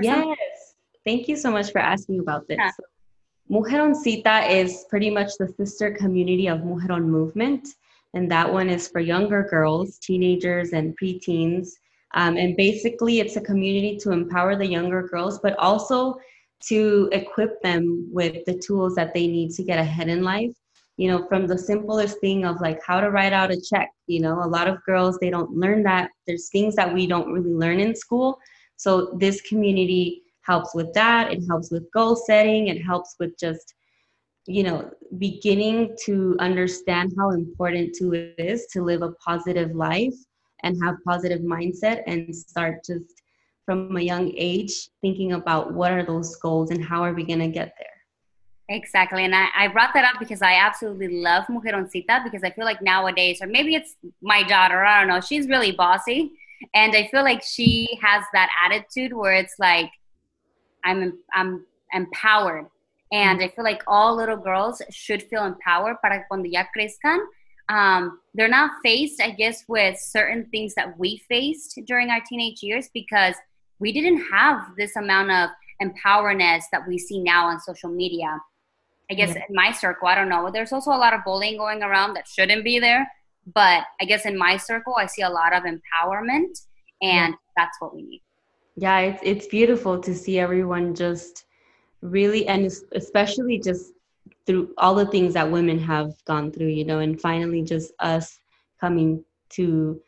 Yes. 0.02 0.16
Something? 0.16 0.36
Thank 1.06 1.28
you 1.28 1.36
so 1.36 1.52
much 1.52 1.72
for 1.72 1.80
asking 1.80 2.20
about 2.20 2.48
this. 2.48 2.58
Yeah. 2.60 2.72
Mujeroncita 3.52 4.50
is 4.50 4.86
pretty 4.90 5.10
much 5.10 5.32
the 5.38 5.54
sister 5.58 5.92
community 5.92 6.48
of 6.48 6.60
Mujeron 6.60 7.06
Movement. 7.06 7.68
And 8.14 8.32
that 8.32 8.52
one 8.52 8.70
is 8.70 8.88
for 8.88 9.00
younger 9.00 9.44
girls, 9.50 9.98
teenagers, 10.00 10.72
and 10.72 10.98
preteens. 10.98 11.72
Um, 12.14 12.38
and 12.38 12.56
basically, 12.56 13.20
it's 13.20 13.36
a 13.36 13.42
community 13.42 13.98
to 14.00 14.12
empower 14.12 14.56
the 14.56 14.66
younger 14.66 15.04
girls, 15.08 15.40
but 15.40 15.58
also 15.60 16.20
to 16.68 17.10
equip 17.12 17.62
them 17.62 18.08
with 18.12 18.46
the 18.46 18.58
tools 18.58 18.96
that 18.96 19.14
they 19.14 19.28
need 19.28 19.52
to 19.52 19.64
get 19.64 19.80
ahead 19.80 20.08
in 20.08 20.24
life 20.24 20.54
you 21.02 21.08
know 21.10 21.26
from 21.28 21.48
the 21.48 21.58
simplest 21.58 22.20
thing 22.20 22.46
of 22.46 22.62
like 22.62 22.80
how 22.86 23.00
to 23.02 23.10
write 23.10 23.34
out 23.34 23.50
a 23.50 23.60
check 23.60 23.90
you 24.06 24.20
know 24.22 24.36
a 24.44 24.52
lot 24.56 24.68
of 24.68 24.84
girls 24.86 25.18
they 25.18 25.32
don't 25.32 25.58
learn 25.64 25.82
that. 25.82 26.12
There's 26.28 26.50
things 26.50 26.76
that 26.76 26.94
we 26.94 27.08
don't 27.08 27.34
really 27.34 27.56
learn 27.64 27.80
in 27.80 27.96
school. 27.96 28.38
So 28.78 29.18
this 29.18 29.42
community 29.42 30.22
helps 30.44 30.76
with 30.76 30.94
that. 30.94 31.32
It 31.34 31.42
helps 31.50 31.72
with 31.72 31.92
goal 31.92 32.16
setting. 32.16 32.68
It 32.68 32.84
helps 32.84 33.16
with 33.20 33.36
just 33.40 33.74
you 34.46 34.62
know 34.62 34.92
beginning 35.18 35.96
to 36.06 36.36
understand 36.40 37.14
how 37.18 37.32
important 37.32 37.96
to 37.96 38.14
it 38.14 38.36
is 38.38 38.68
to 38.74 38.84
live 38.84 39.02
a 39.02 39.14
positive 39.30 39.72
life 39.76 40.18
and 40.62 40.78
have 40.84 40.96
positive 41.04 41.42
mindset 41.42 42.04
and 42.06 42.36
start 42.36 42.76
just 42.86 43.24
from 43.66 43.98
a 43.98 44.02
young 44.02 44.32
age 44.38 44.74
thinking 45.02 45.34
about 45.34 45.74
what 45.74 45.92
are 45.92 46.06
those 46.06 46.36
goals 46.36 46.70
and 46.70 46.84
how 46.84 47.02
are 47.02 47.14
we 47.14 47.24
going 47.24 47.46
to 47.48 47.48
get 47.48 47.74
there 47.80 47.91
Exactly. 48.70 49.26
And 49.26 49.36
I, 49.36 49.48
I 49.56 49.68
brought 49.68 49.94
that 49.94 50.06
up 50.06 50.20
because 50.20 50.42
I 50.42 50.54
absolutely 50.54 51.10
love 51.10 51.46
Mujeroncita 51.48 52.24
because 52.24 52.44
I 52.44 52.52
feel 52.52 52.66
like 52.66 52.82
nowadays, 52.82 53.42
or 53.42 53.48
maybe 53.48 53.76
it's 53.76 53.96
my 54.22 54.44
daughter, 54.44 54.84
I 54.84 55.00
don't 55.00 55.10
know, 55.10 55.20
she's 55.20 55.48
really 55.48 55.72
bossy. 55.72 56.32
And 56.74 56.96
I 56.96 57.08
feel 57.08 57.24
like 57.24 57.44
she 57.44 58.00
has 58.02 58.24
that 58.34 58.50
attitude 58.64 59.14
where 59.14 59.34
it's 59.34 59.56
like, 59.60 59.92
I'm, 60.86 61.20
I'm 61.34 61.66
empowered. 61.94 62.68
And 63.12 63.40
mm-hmm. 63.40 63.46
I 63.52 63.56
feel 63.56 63.66
like 63.66 63.84
all 63.88 64.16
little 64.16 64.38
girls 64.38 64.82
should 64.90 65.24
feel 65.24 65.46
empowered 65.46 65.98
para 66.02 66.24
cuando 66.30 66.48
ya 66.48 66.64
crezcan. 66.76 67.20
Um, 67.68 68.20
they're 68.34 68.48
not 68.48 68.72
faced, 68.84 69.22
I 69.22 69.32
guess, 69.32 69.64
with 69.68 69.98
certain 69.98 70.46
things 70.52 70.76
that 70.76 70.98
we 70.98 71.22
faced 71.30 71.80
during 71.86 72.10
our 72.10 72.22
teenage 72.28 72.64
years 72.64 72.90
because 72.94 73.36
we 73.80 73.92
didn't 73.92 74.24
have 74.32 74.76
this 74.78 74.96
amount 74.96 75.32
of 75.32 75.50
empowerness 75.80 76.66
that 76.72 76.88
we 76.88 76.98
see 76.98 77.20
now 77.20 77.48
on 77.48 77.60
social 77.60 77.90
media. 77.90 78.40
I 79.12 79.14
guess 79.14 79.36
yeah. 79.36 79.44
in 79.48 79.56
my 79.56 79.72
circle, 79.72 80.08
I 80.08 80.16
don't 80.16 80.30
know. 80.30 80.50
There's 80.52 80.72
also 80.72 80.92
a 80.92 80.98
lot 80.98 81.14
of 81.14 81.24
bullying 81.26 81.58
going 81.58 81.84
around 81.84 82.14
that 82.14 82.28
shouldn't 82.28 82.64
be 82.64 82.80
there. 82.80 83.08
But 83.54 83.84
I 84.00 84.06
guess 84.06 84.26
in 84.26 84.38
my 84.38 84.58
circle, 84.58 84.96
I 84.98 85.06
see 85.06 85.24
a 85.24 85.30
lot 85.30 85.54
of 85.54 85.64
empowerment, 85.64 86.62
and 87.02 87.34
yeah. 87.34 87.38
that's 87.58 87.76
what 87.80 87.94
we 87.96 88.04
need. 88.04 88.22
Yeah, 88.78 89.00
it's 89.00 89.22
it's 89.24 89.48
beautiful 89.48 90.00
to 90.00 90.16
see 90.16 90.40
everyone 90.40 90.96
just 90.96 91.46
really, 92.02 92.48
and 92.48 92.72
especially 92.94 93.60
just 93.60 93.94
through 94.48 94.74
all 94.78 94.96
the 94.96 95.06
things 95.08 95.34
that 95.34 95.52
women 95.52 95.78
have 95.80 96.14
gone 96.26 96.52
through, 96.52 96.68
you 96.68 96.86
know, 96.86 97.00
and 97.00 97.20
finally 97.20 97.64
just 97.64 97.92
us 98.00 98.40
coming 98.80 99.24
to 99.50 100.02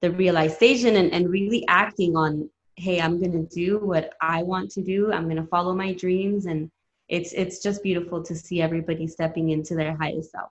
the 0.00 0.10
realization 0.12 0.96
and, 0.96 1.12
and 1.12 1.30
really 1.30 1.64
acting 1.68 2.16
on 2.16 2.48
hey 2.76 3.00
i'm 3.00 3.18
going 3.18 3.32
to 3.32 3.54
do 3.54 3.78
what 3.78 4.12
i 4.20 4.42
want 4.42 4.70
to 4.70 4.82
do 4.82 5.12
i'm 5.12 5.24
going 5.24 5.36
to 5.36 5.46
follow 5.46 5.74
my 5.74 5.92
dreams 5.92 6.46
and 6.46 6.70
it's 7.08 7.32
it's 7.32 7.58
just 7.62 7.82
beautiful 7.82 8.22
to 8.22 8.34
see 8.34 8.60
everybody 8.60 9.06
stepping 9.06 9.50
into 9.50 9.74
their 9.74 9.96
highest 9.96 10.32
self. 10.32 10.50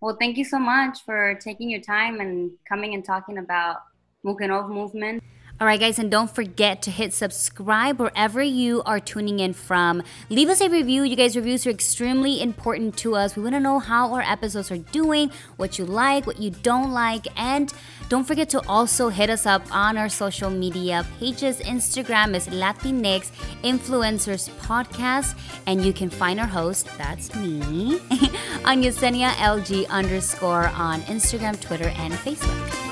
Well 0.00 0.16
thank 0.18 0.36
you 0.36 0.44
so 0.44 0.58
much 0.58 1.04
for 1.04 1.38
taking 1.40 1.70
your 1.70 1.80
time 1.80 2.20
and 2.20 2.50
coming 2.68 2.94
and 2.94 3.04
talking 3.04 3.38
about 3.38 3.78
Mujeron 4.24 4.68
movement 4.68 5.22
all 5.60 5.66
right, 5.68 5.78
guys, 5.78 5.98
and 6.00 6.10
don't 6.10 6.34
forget 6.34 6.82
to 6.82 6.90
hit 6.90 7.14
subscribe 7.14 8.00
wherever 8.00 8.42
you 8.42 8.82
are 8.84 8.98
tuning 8.98 9.38
in 9.38 9.52
from. 9.52 10.02
Leave 10.28 10.48
us 10.48 10.60
a 10.60 10.68
review. 10.68 11.04
You 11.04 11.14
guys' 11.14 11.36
reviews 11.36 11.66
are 11.68 11.70
extremely 11.70 12.42
important 12.42 12.96
to 12.98 13.14
us. 13.14 13.36
We 13.36 13.44
want 13.44 13.54
to 13.54 13.60
know 13.60 13.78
how 13.78 14.12
our 14.12 14.22
episodes 14.22 14.72
are 14.72 14.78
doing, 14.78 15.30
what 15.56 15.78
you 15.78 15.84
like, 15.84 16.26
what 16.26 16.40
you 16.40 16.50
don't 16.50 16.90
like, 16.90 17.28
and 17.38 17.72
don't 18.08 18.24
forget 18.24 18.48
to 18.50 18.66
also 18.66 19.08
hit 19.08 19.30
us 19.30 19.46
up 19.46 19.62
on 19.72 19.96
our 19.96 20.08
social 20.08 20.50
media 20.50 21.06
pages. 21.20 21.60
Instagram 21.60 22.34
is 22.34 22.48
Latinx 22.48 23.30
Influencers 23.62 24.50
Podcast, 24.58 25.38
and 25.66 25.84
you 25.84 25.92
can 25.92 26.10
find 26.10 26.40
our 26.40 26.46
host, 26.46 26.88
that's 26.98 27.34
me, 27.36 27.94
on 28.64 28.82
Yesenia 28.82 29.30
LG 29.34 29.88
underscore 29.88 30.66
on 30.74 31.02
Instagram, 31.02 31.60
Twitter, 31.60 31.88
and 31.96 32.12
Facebook. 32.14 32.91